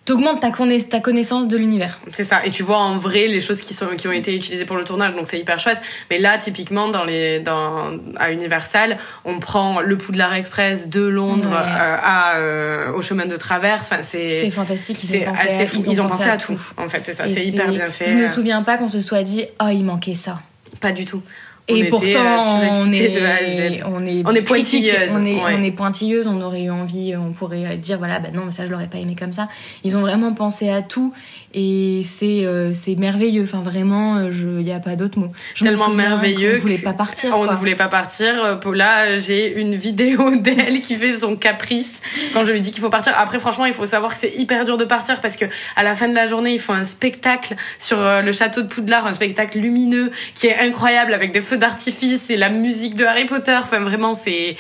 t'augmentes 0.07 0.41
ta, 0.41 0.51
conna- 0.51 0.83
ta 0.89 1.01
connaissance 1.01 1.47
de 1.49 1.57
l'univers. 1.59 1.99
C'est 2.13 2.25
ça. 2.25 2.41
Et 2.47 2.51
tu 2.51 2.63
vois 2.63 2.79
en 2.79 2.97
vrai 2.97 3.27
les 3.27 3.43
choses 3.43 3.61
qui, 3.61 3.75
sont, 3.75 3.89
qui 3.99 4.09
ont 4.09 4.13
été 4.13 4.35
utilisées 4.35 4.65
pour 4.65 4.77
le 4.79 4.85
tournage, 4.85 5.15
donc 5.15 5.27
c'est 5.27 5.39
hyper 5.39 5.61
chouette. 5.61 5.83
Mais 6.11 6.19
là, 6.19 6.39
typiquement, 6.39 6.89
dans 6.89 7.05
les, 7.05 7.41
dans, 7.41 7.99
à 8.17 8.33
Universal, 8.33 8.97
on 9.27 9.39
prend 9.41 9.81
le 9.81 9.99
Poudlard 9.99 10.33
Express 10.33 10.89
de 10.89 11.03
Londres 11.03 11.51
Ouais. 11.51 11.57
euh, 11.57 11.97
à, 12.03 12.37
euh, 12.37 12.93
au 12.95 13.03
chemin 13.03 13.27
de 13.27 13.37
traverse. 13.37 13.83
Enfin, 13.91 14.03
C'est 14.03 14.41
c'est 14.41 14.51
fantastique, 14.51 15.03
ils 15.05 15.19
ont 15.19 15.25
pensé, 15.25 15.49
assez 15.49 15.63
à, 15.63 15.67
fou. 15.67 15.77
Ils 15.91 16.01
ont, 16.01 16.07
pensé 16.09 16.29
à 16.31 16.37
tout. 16.39 16.55
tout. 16.55 16.63
En 16.79 16.89
fait, 16.89 17.01
c'est 17.03 17.13
ça. 17.15 17.27
C'est 17.29 17.45
hyper 17.45 17.69
bien 17.71 17.91
fait. 17.91 18.09
Je 18.09 18.15
me 18.15 18.27
souviens 18.29 18.63
pas 18.63 18.79
qu'on 18.79 18.89
se 18.89 19.03
soit 19.03 19.23
dit, 19.23 19.45
oh, 19.61 19.69
il 19.71 19.85
manquait 19.85 20.15
ça. 20.15 20.39
Pas 20.81 20.93
du 20.93 21.05
tout. 21.05 21.21
Et 21.69 21.73
On 21.73 21.77
était, 21.77 21.91
pourtant, 21.91 22.61
euh, 22.61 22.69
on 22.77 22.93
est, 22.93 23.09
de 23.09 23.21
A 23.21 23.35
à 23.35 23.39
Z. 23.39 23.83
on 23.87 24.05
est, 24.05 24.23
On 24.25 24.33
est 24.33 24.43
pointilleuse, 24.43 25.17
On 25.17 25.25
est, 25.25 25.35
ouais. 25.35 25.57
on 25.59 25.63
est 25.65 25.73
pointilleuse, 25.73 26.29
on 26.29 26.41
aurait 26.41 26.63
eu 26.63 26.71
envie, 26.71 27.17
on 27.17 27.33
pourrait 27.33 27.77
dire, 27.77 27.99
voilà, 27.99 28.21
bah 28.21 28.29
non, 28.33 28.45
mais 28.45 28.53
ça, 28.53 28.67
je 28.67 28.71
l'aurais 28.71 28.87
pas 28.87 28.99
aimé 28.99 29.17
comme 29.19 29.33
ça. 29.33 29.49
Ils 29.83 29.97
ont 29.97 30.01
vraiment 30.01 30.33
pensé 30.33 30.69
à 30.69 30.83
tout 30.83 31.13
et 31.59 32.03
c'est 32.05 32.45
euh, 32.45 32.73
c'est 32.75 32.95
merveilleux. 32.97 33.43
Enfin, 33.45 33.63
vraiment, 33.63 34.21
il 34.31 34.57
n'y 34.65 34.73
a 34.73 34.79
pas 34.79 34.95
d'autre 34.95 35.19
mot. 35.19 35.33
Je 35.55 35.65
me 35.65 35.71
Tellement 35.71 35.89
merveilleux 35.89 36.57
qu'on 36.57 36.61
voulait 36.63 36.77
que- 36.79 36.85
pas 36.85 36.93
partir. 36.93 37.33
On 37.35 37.45
quoi. 37.45 37.55
ne 37.55 37.59
voulait 37.59 37.75
pas 37.75 37.89
partir. 37.89 38.45
Euh, 38.45 38.57
Paula, 38.57 39.17
j'ai 39.17 39.59
une 39.59 39.75
vidéo 39.75 40.37
d'elle 40.37 40.81
qui 40.83 40.95
fait 40.97 41.17
son 41.17 41.35
caprice 41.35 42.03
quand 42.35 42.45
je 42.45 42.53
lui 42.53 42.61
dis 42.61 42.71
qu'il 42.73 42.83
faut 42.83 42.91
partir. 42.91 43.15
Après, 43.19 43.41
franchement, 43.41 43.65
il 43.65 43.73
faut 43.73 43.87
savoir 43.87 44.13
que 44.15 44.21
c'est 44.21 44.35
hyper 44.37 44.67
dur 44.67 44.77
de 44.77 44.85
partir 44.85 45.21
parce 45.23 45.37
que 45.37 45.47
à 45.77 45.83
la 45.83 45.95
fin 45.95 46.09
de 46.09 46.15
la 46.15 46.29
journée, 46.29 46.53
ils 46.53 46.61
font 46.61 46.75
un 46.75 46.85
spectacle 46.85 47.57
sur 47.79 47.99
euh, 48.01 48.21
le 48.21 48.33
château 48.33 48.61
de 48.61 48.69
Poudlard, 48.69 49.07
un 49.07 49.15
spectacle 49.15 49.59
lumineux 49.59 50.11
qui 50.35 50.49
est 50.49 50.59
incroyable 50.59 51.15
avec 51.15 51.33
des 51.33 51.41
feux 51.41 51.57
d'artifice 51.59 52.29
et 52.29 52.37
la 52.37 52.51
musique 52.51 52.95
de 52.97 53.05
Harry 53.07 53.25
Potter. 53.25 53.59
Enfin, 53.63 53.79
vraiment, 53.81 54.15
c'est 54.15 54.57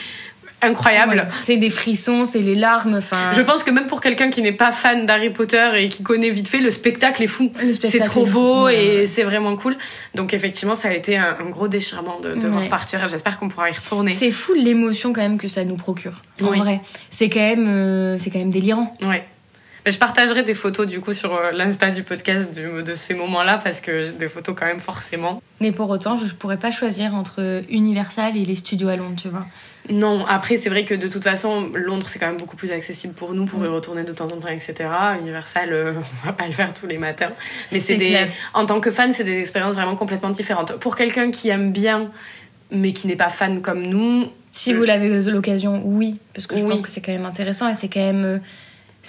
incroyable. 0.62 1.16
Ouais, 1.16 1.37
c'est 1.40 1.57
des 1.57 1.71
frissons, 1.71 2.25
c'est 2.25 2.40
les 2.40 2.55
larmes. 2.55 2.95
Enfin, 2.97 3.31
Je 3.33 3.40
pense 3.42 3.62
que 3.62 3.71
même 3.71 3.87
pour 3.87 4.01
quelqu'un 4.01 4.31
qui 4.31 4.42
n'est 4.42 4.53
pas 4.53 4.73
fan 4.73 5.07
d'Harry 5.07 5.31
Potter 5.31 5.69
et 5.77 5.88
qui 5.88 6.03
connaît 6.03 6.31
vite 6.31 6.49
fait, 6.49 6.61
le 6.61 6.71
spectacle 6.71 7.23
est 7.23 7.27
fou. 7.27 7.53
C'est 7.83 8.01
trop 8.01 8.27
beau 8.27 8.64
ouais, 8.64 8.85
et 8.85 8.97
ouais. 9.01 9.07
c'est 9.07 9.23
vraiment 9.25 9.55
cool. 9.57 9.77
Donc 10.14 10.35
effectivement, 10.35 10.75
ça 10.75 10.88
a 10.88 10.92
été 10.92 11.16
un, 11.16 11.37
un 11.40 11.51
gros 11.51 11.69
déchirement 11.69 12.21
de 12.21 12.35
devoir 12.35 12.62
Ouais. 12.62 12.69
partir. 12.69 13.07
J'espère 13.09 13.38
qu'on 13.38 13.49
pourra 13.49 13.71
y 13.71 13.73
retourner. 13.75 14.12
c'est 14.12 14.31
fou 14.31 14.55
l'émotion 14.55 15.12
quand 15.12 15.21
même 15.23 15.38
que 15.38 15.49
ça 15.49 15.64
nous 15.64 15.77
procure. 15.77 16.23
En 16.42 16.49
Oui. 16.51 16.59
vrai, 16.59 16.81
c'est 17.11 17.29
quand 17.29 17.40
même, 17.40 17.66
euh, 17.69 18.19
c'est 18.19 18.31
quand 18.31 18.38
même 18.38 18.51
délirant. 18.51 18.95
Ouais. 19.03 19.25
Je 19.88 19.97
partagerai 19.99 20.42
des 20.42 20.57
photos 20.57 20.88
du 20.88 20.99
coup 20.99 21.14
sur 21.14 21.33
euh, 21.33 21.53
l'insta 21.53 21.92
du 21.92 22.03
podcast 22.03 22.53
du- 22.53 22.83
de 22.83 22.95
ces 22.95 23.14
moments-là 23.14 23.61
parce 23.62 23.81
que 23.81 24.03
j'ai 24.03 24.11
des 24.11 24.29
photos 24.29 24.57
quand 24.59 24.66
même 24.66 24.81
forcément. 24.81 25.40
Mais 25.61 25.71
pour 25.71 25.88
autant, 25.90 26.16
je, 26.16 26.27
je 26.27 26.35
pourrais 26.35 26.57
pas 26.57 26.73
choisir 26.73 27.14
entre 27.14 27.62
Universal 27.71 28.37
et 28.37 28.45
les 28.45 28.57
studios 28.57 28.88
à 28.88 28.97
Londres, 28.97 29.14
tu 29.23 29.29
vois. 29.29 29.47
Non, 29.90 30.25
après 30.27 30.57
c'est 30.57 30.68
vrai 30.68 30.85
que 30.85 30.94
de 30.94 31.07
toute 31.07 31.22
façon 31.22 31.70
Londres 31.75 32.07
c'est 32.09 32.18
quand 32.18 32.27
même 32.27 32.37
beaucoup 32.38 32.57
plus 32.57 32.72
accessible 32.72 33.14
pour 33.14 33.33
nous 33.35 33.44
pour 33.44 33.64
y 33.64 33.68
Mm. 33.68 33.72
retourner 33.75 34.03
de 34.05 34.12
temps 34.12 34.27
en 34.27 34.38
temps 34.38 34.49
etc. 34.49 34.75
Universal 35.20 35.72
euh, 35.72 35.92
on 36.25 36.27
va 36.27 36.33
pas 36.33 36.46
le 36.46 36.53
faire 36.53 36.75
tous 36.75 36.87
les 36.87 36.99
matins. 36.99 37.31
Mais 37.72 37.79
c'est 37.79 37.96
des 37.96 38.09
clair. 38.11 38.29
en 38.55 38.66
tant 38.66 38.81
que 38.81 38.90
fan 38.90 39.12
c'est 39.12 39.25
des 39.25 39.38
expériences 39.40 39.75
vraiment 39.75 39.94
complètement 39.96 40.31
différentes. 40.31 40.72
Pour 40.79 40.96
quelqu'un 40.96 41.31
qui 41.31 41.49
aime 41.51 41.70
bien 41.72 42.11
mais 42.72 42.92
qui 42.92 43.07
n'est 43.07 43.16
pas 43.16 43.29
fan 43.29 43.61
comme 43.62 43.83
nous, 43.83 44.27
Si 44.51 44.72
vous 44.72 44.83
l'avez 44.83 45.20
l'occasion, 45.31 45.83
oui, 45.85 46.18
parce 46.35 46.46
que 46.49 46.57
je 46.57 46.62
Oui. 46.64 46.70
pense 46.70 46.83
que 46.83 46.88
c'est 46.88 47.01
quand 47.01 47.12
même 47.12 47.27
intéressant 47.27 47.68
et 47.68 47.75
c'est 47.75 47.88
quand 47.88 48.01
même. 48.01 48.40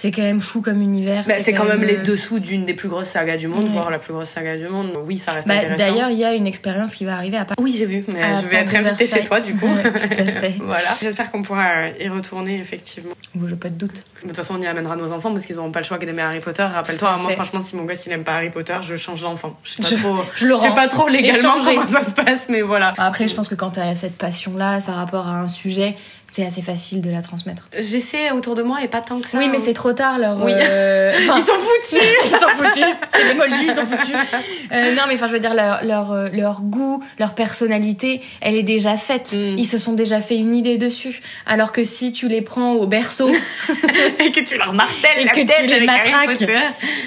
C'est 0.00 0.12
quand 0.12 0.22
même 0.22 0.40
fou 0.40 0.60
comme 0.62 0.80
univers. 0.80 1.24
Bah, 1.26 1.34
c'est 1.40 1.52
quand 1.52 1.64
même 1.64 1.82
les 1.82 1.96
euh, 1.98 2.02
dessous 2.04 2.38
d'une 2.38 2.64
des 2.64 2.74
plus 2.74 2.88
grosses 2.88 3.08
sagas 3.08 3.36
du 3.36 3.48
monde, 3.48 3.64
Ouais. 3.64 3.70
voire 3.70 3.90
la 3.90 3.98
plus 3.98 4.12
grosse 4.12 4.28
saga 4.28 4.56
du 4.56 4.68
monde. 4.68 4.92
Oui, 5.04 5.18
ça 5.18 5.32
reste 5.32 5.48
Bah, 5.48 5.54
intéressant. 5.54 5.76
D'ailleurs, 5.76 6.10
il 6.10 6.18
y 6.18 6.24
a 6.24 6.34
une 6.34 6.46
expérience 6.46 6.94
qui 6.94 7.04
va 7.04 7.14
arriver 7.16 7.36
à 7.36 7.44
Paris. 7.44 7.56
oui, 7.60 7.74
j'ai 7.76 7.84
vu, 7.86 8.04
mais 8.06 8.22
à 8.22 8.40
je 8.40 8.46
vais 8.46 8.56
être 8.58 8.74
invitée 8.76 9.06
chez 9.08 9.24
toi 9.24 9.40
du 9.40 9.54
coup. 9.54 9.66
Ouais, 9.74 9.82
tout 9.82 9.98
à 9.98 10.24
fait. 10.24 10.54
voilà. 10.60 10.88
J'espère 11.02 11.30
qu'on 11.32 11.42
pourra 11.42 11.88
y 12.00 12.08
retourner 12.08 12.60
effectivement. 12.60 13.10
Bon, 13.34 13.48
j'ai 13.48 13.56
pas 13.56 13.68
de 13.70 13.74
doute. 13.74 14.04
De 14.22 14.28
toute 14.28 14.36
façon, 14.36 14.54
on 14.58 14.62
y 14.62 14.66
amènera 14.66 14.94
nos 14.96 15.10
enfants 15.12 15.30
parce 15.32 15.44
qu'ils 15.44 15.56
n'auront 15.56 15.70
pas 15.72 15.80
le 15.80 15.84
choix 15.84 15.98
d'aimer 15.98 16.22
Harry 16.22 16.40
Potter. 16.40 16.62
Rappelle-toi, 16.62 17.16
moi, 17.20 17.32
franchement, 17.32 17.60
si 17.60 17.74
mon 17.76 17.84
gosse 17.84 18.06
il 18.06 18.12
aime 18.12 18.24
pas 18.24 18.34
Harry 18.36 18.50
Potter, 18.50 18.76
je 18.82 18.94
change 18.96 19.22
d'enfant. 19.22 19.56
Je 19.64 19.72
sais 19.72 19.82
pas 19.82 19.88
Je- 19.88 19.96
trop. 20.02 20.16
Je 20.36 20.46
le 20.46 20.58
sais 20.58 20.70
pas 20.70 20.86
trop 20.88 21.08
légalement 21.08 21.56
Échanger. 21.58 21.74
comment 21.76 21.88
ça 21.88 22.02
se 22.04 22.10
passe, 22.12 22.46
mais 22.48 22.62
voilà. 22.62 22.92
Après, 22.98 23.26
je 23.28 23.34
pense 23.34 23.48
que 23.48 23.54
quand 23.56 23.72
tu 23.72 23.80
as 23.80 23.96
cette 23.96 24.16
passion-là 24.16 24.80
par 24.86 24.94
rapport 24.96 25.26
à 25.26 25.40
un 25.40 25.48
sujet, 25.48 25.96
c'est 26.26 26.44
assez 26.44 26.62
facile 26.62 27.00
de 27.00 27.10
la 27.10 27.22
transmettre. 27.22 27.68
J'essaie 27.78 28.30
autour 28.32 28.54
de 28.54 28.62
moi 28.62 28.82
et 28.82 28.88
pas 28.88 29.00
tant 29.00 29.20
que 29.20 29.28
ça. 29.28 29.38
oui, 29.38 29.48
mais 29.50 29.60
c'est 29.60 29.72
trop 29.72 29.87
tard, 29.92 30.18
leur. 30.18 30.42
Oui. 30.42 30.52
euh, 30.54 31.12
Ils 31.36 31.42
sont 31.42 31.52
foutus 31.54 32.08
ils 32.24 32.36
sont 32.36 32.48
foutus. 32.48 32.84
C'est 33.12 33.24
les 33.24 33.34
moldus, 33.34 33.64
ils 33.66 33.74
sont 33.74 33.86
foutus. 33.86 34.14
Euh, 34.70 34.94
non, 34.94 35.02
mais 35.08 35.14
enfin, 35.14 35.28
je 35.28 35.32
veux 35.32 35.38
dire, 35.40 35.54
leur, 35.54 35.82
leur, 35.82 36.12
euh, 36.12 36.28
leur 36.30 36.60
goût, 36.60 37.02
leur 37.18 37.34
personnalité, 37.34 38.20
elle 38.42 38.54
est 38.54 38.62
déjà 38.62 38.98
faite. 38.98 39.32
Mm. 39.32 39.56
Ils 39.58 39.66
se 39.66 39.78
sont 39.78 39.94
déjà 39.94 40.20
fait 40.20 40.36
une 40.36 40.54
idée 40.54 40.76
dessus. 40.76 41.22
Alors 41.46 41.72
que 41.72 41.84
si 41.84 42.12
tu 42.12 42.28
les 42.28 42.42
prends 42.42 42.72
au 42.72 42.86
berceau 42.86 43.30
et 43.30 44.30
que 44.32 44.40
tu 44.40 44.58
leur 44.58 44.74
martèles 44.74 45.20
Et 45.20 45.24
la 45.24 45.30
que 45.32 45.40
tu 45.40 45.66
les 45.66 45.86
matraques. 45.86 46.44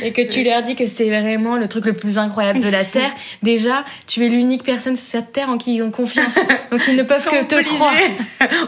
Et 0.01 0.11
que 0.11 0.21
tu 0.23 0.43
leur 0.43 0.63
dis 0.63 0.75
que 0.75 0.87
c'est 0.87 1.09
vraiment 1.09 1.55
le 1.55 1.67
truc 1.67 1.85
le 1.85 1.93
plus 1.93 2.17
incroyable 2.17 2.61
de 2.61 2.69
la 2.69 2.83
Terre, 2.83 3.11
déjà, 3.43 3.85
tu 4.07 4.25
es 4.25 4.29
l'unique 4.29 4.63
personne 4.63 4.95
sur 4.95 5.07
cette 5.07 5.31
Terre 5.31 5.49
en 5.49 5.59
qui 5.59 5.75
ils 5.75 5.83
ont 5.83 5.91
confiance. 5.91 6.39
Donc 6.71 6.81
ils 6.87 6.95
ne 6.95 7.03
peuvent 7.03 7.27
Ils 7.31 7.39
que 7.39 7.43
te 7.45 7.55
obligés. 7.55 7.75
croire. 7.75 7.93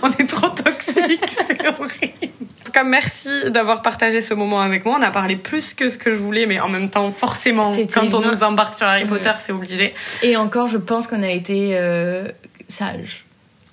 On 0.04 0.12
est 0.12 0.28
trop 0.30 0.49
toxiques, 0.49 1.19
c'est 1.28 1.67
horrible. 1.67 2.34
En 2.62 2.65
tout 2.65 2.71
cas, 2.71 2.84
merci 2.84 3.30
d'avoir 3.49 3.82
partagé 3.82 4.02
ce 4.11 4.33
moment 4.33 4.61
avec 4.61 4.85
moi. 4.85 4.97
On 4.99 5.03
a 5.03 5.11
parlé 5.11 5.35
plus 5.35 5.73
que 5.73 5.89
ce 5.89 5.97
que 5.97 6.11
je 6.11 6.17
voulais, 6.17 6.45
mais 6.45 6.59
en 6.59 6.69
même 6.69 6.89
temps, 6.89 7.11
forcément, 7.11 7.75
quand 7.93 8.13
on 8.13 8.21
nous 8.21 8.43
embarque 8.43 8.75
sur 8.75 8.87
Harry 8.87 9.03
Ouais. 9.03 9.09
Potter, 9.09 9.31
c'est 9.39 9.51
obligé. 9.51 9.93
Et 10.21 10.37
encore, 10.37 10.67
je 10.67 10.77
pense 10.77 11.07
qu'on 11.07 11.23
a 11.23 11.29
été 11.31 11.77
euh, 11.77 12.27
sage. 12.67 13.25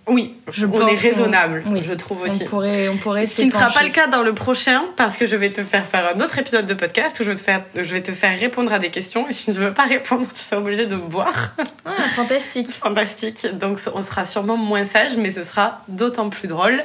Oui, 0.06 0.34
Je 0.50 0.66
on 0.66 0.86
est 0.88 0.98
raisonnable, 0.98 1.62
oui. 1.66 1.82
je 1.86 1.92
trouve 1.92 2.22
On 2.22 2.24
aussi. 2.24 2.44
pourrait, 2.46 2.88
on 2.88 2.96
pourrait 2.96 3.26
Ce 3.26 3.36
qui 3.36 3.46
ne 3.46 3.52
sera 3.52 3.70
pas 3.70 3.84
le 3.84 3.90
cas 3.90 4.08
dans 4.08 4.22
le 4.22 4.34
prochain, 4.34 4.82
parce 4.96 5.16
que 5.16 5.24
je 5.24 5.36
vais 5.36 5.50
te 5.50 5.62
faire 5.62 5.86
faire 5.86 6.16
un 6.16 6.20
autre 6.20 6.36
épisode 6.38 6.66
de 6.66 6.74
podcast 6.74 7.20
où 7.20 7.22
je 7.24 7.28
vais 7.30 7.36
te 7.36 7.40
faire, 7.42 7.62
je 7.76 7.82
vais 7.82 8.00
te 8.02 8.10
faire 8.10 8.36
répondre 8.36 8.72
à 8.72 8.80
des 8.80 8.88
questions. 8.90 9.28
Et 9.28 9.32
si 9.32 9.44
tu 9.44 9.50
ne 9.50 9.56
veux 9.56 9.72
pas 9.74 9.84
répondre, 9.84 10.26
tu 10.32 10.40
seras 10.40 10.60
obligé 10.60 10.86
de 10.86 10.96
boire. 10.96 11.52
Ah, 11.84 12.08
fantastique. 12.16 12.68
Fantastique. 12.82 13.46
Donc 13.52 13.78
on 13.94 14.02
sera 14.02 14.24
sûrement 14.24 14.56
moins 14.56 14.84
sage, 14.84 15.16
mais 15.16 15.30
ce 15.30 15.44
sera 15.44 15.82
d'autant 15.86 16.28
plus 16.28 16.48
drôle. 16.48 16.82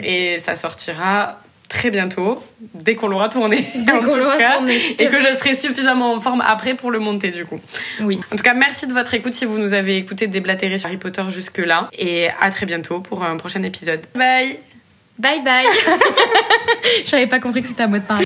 Et 0.00 0.38
ça 0.38 0.54
sortira 0.54 1.40
très 1.68 1.90
bientôt, 1.90 2.42
dès 2.74 2.94
qu'on 2.94 3.08
l'aura 3.08 3.28
tourné. 3.28 3.64
Dès 3.74 3.92
en 3.92 4.00
qu'on 4.00 4.10
tout 4.10 4.16
l'aura 4.16 4.36
cas. 4.36 4.54
tourné. 4.56 4.76
Et 4.98 5.06
que 5.08 5.20
je 5.20 5.34
serai 5.34 5.54
suffisamment 5.54 6.14
en 6.14 6.20
forme 6.20 6.42
après 6.46 6.74
pour 6.74 6.90
le 6.90 6.98
monter 6.98 7.30
du 7.30 7.44
coup. 7.44 7.60
Oui. 8.00 8.20
En 8.32 8.36
tout 8.36 8.42
cas, 8.42 8.54
merci 8.54 8.86
de 8.86 8.92
votre 8.92 9.12
écoute 9.14 9.34
si 9.34 9.44
vous 9.44 9.58
nous 9.58 9.72
avez 9.72 9.96
écouté 9.96 10.26
déblatérer 10.26 10.78
sur 10.78 10.86
Harry 10.88 10.96
Potter 10.96 11.24
jusque-là. 11.30 11.88
Et 11.98 12.28
à 12.40 12.50
très 12.50 12.66
bientôt 12.66 13.00
pour 13.00 13.22
un 13.24 13.36
prochain 13.36 13.62
épisode. 13.62 14.00
Bye 14.14 14.58
Bye 15.18 15.42
bye. 15.42 15.66
J'avais 17.04 17.26
pas 17.26 17.40
compris 17.40 17.60
que 17.60 17.68
c'était 17.68 17.82
à 17.82 17.88
moi 17.88 17.98
de 17.98 18.04
parler. 18.04 18.24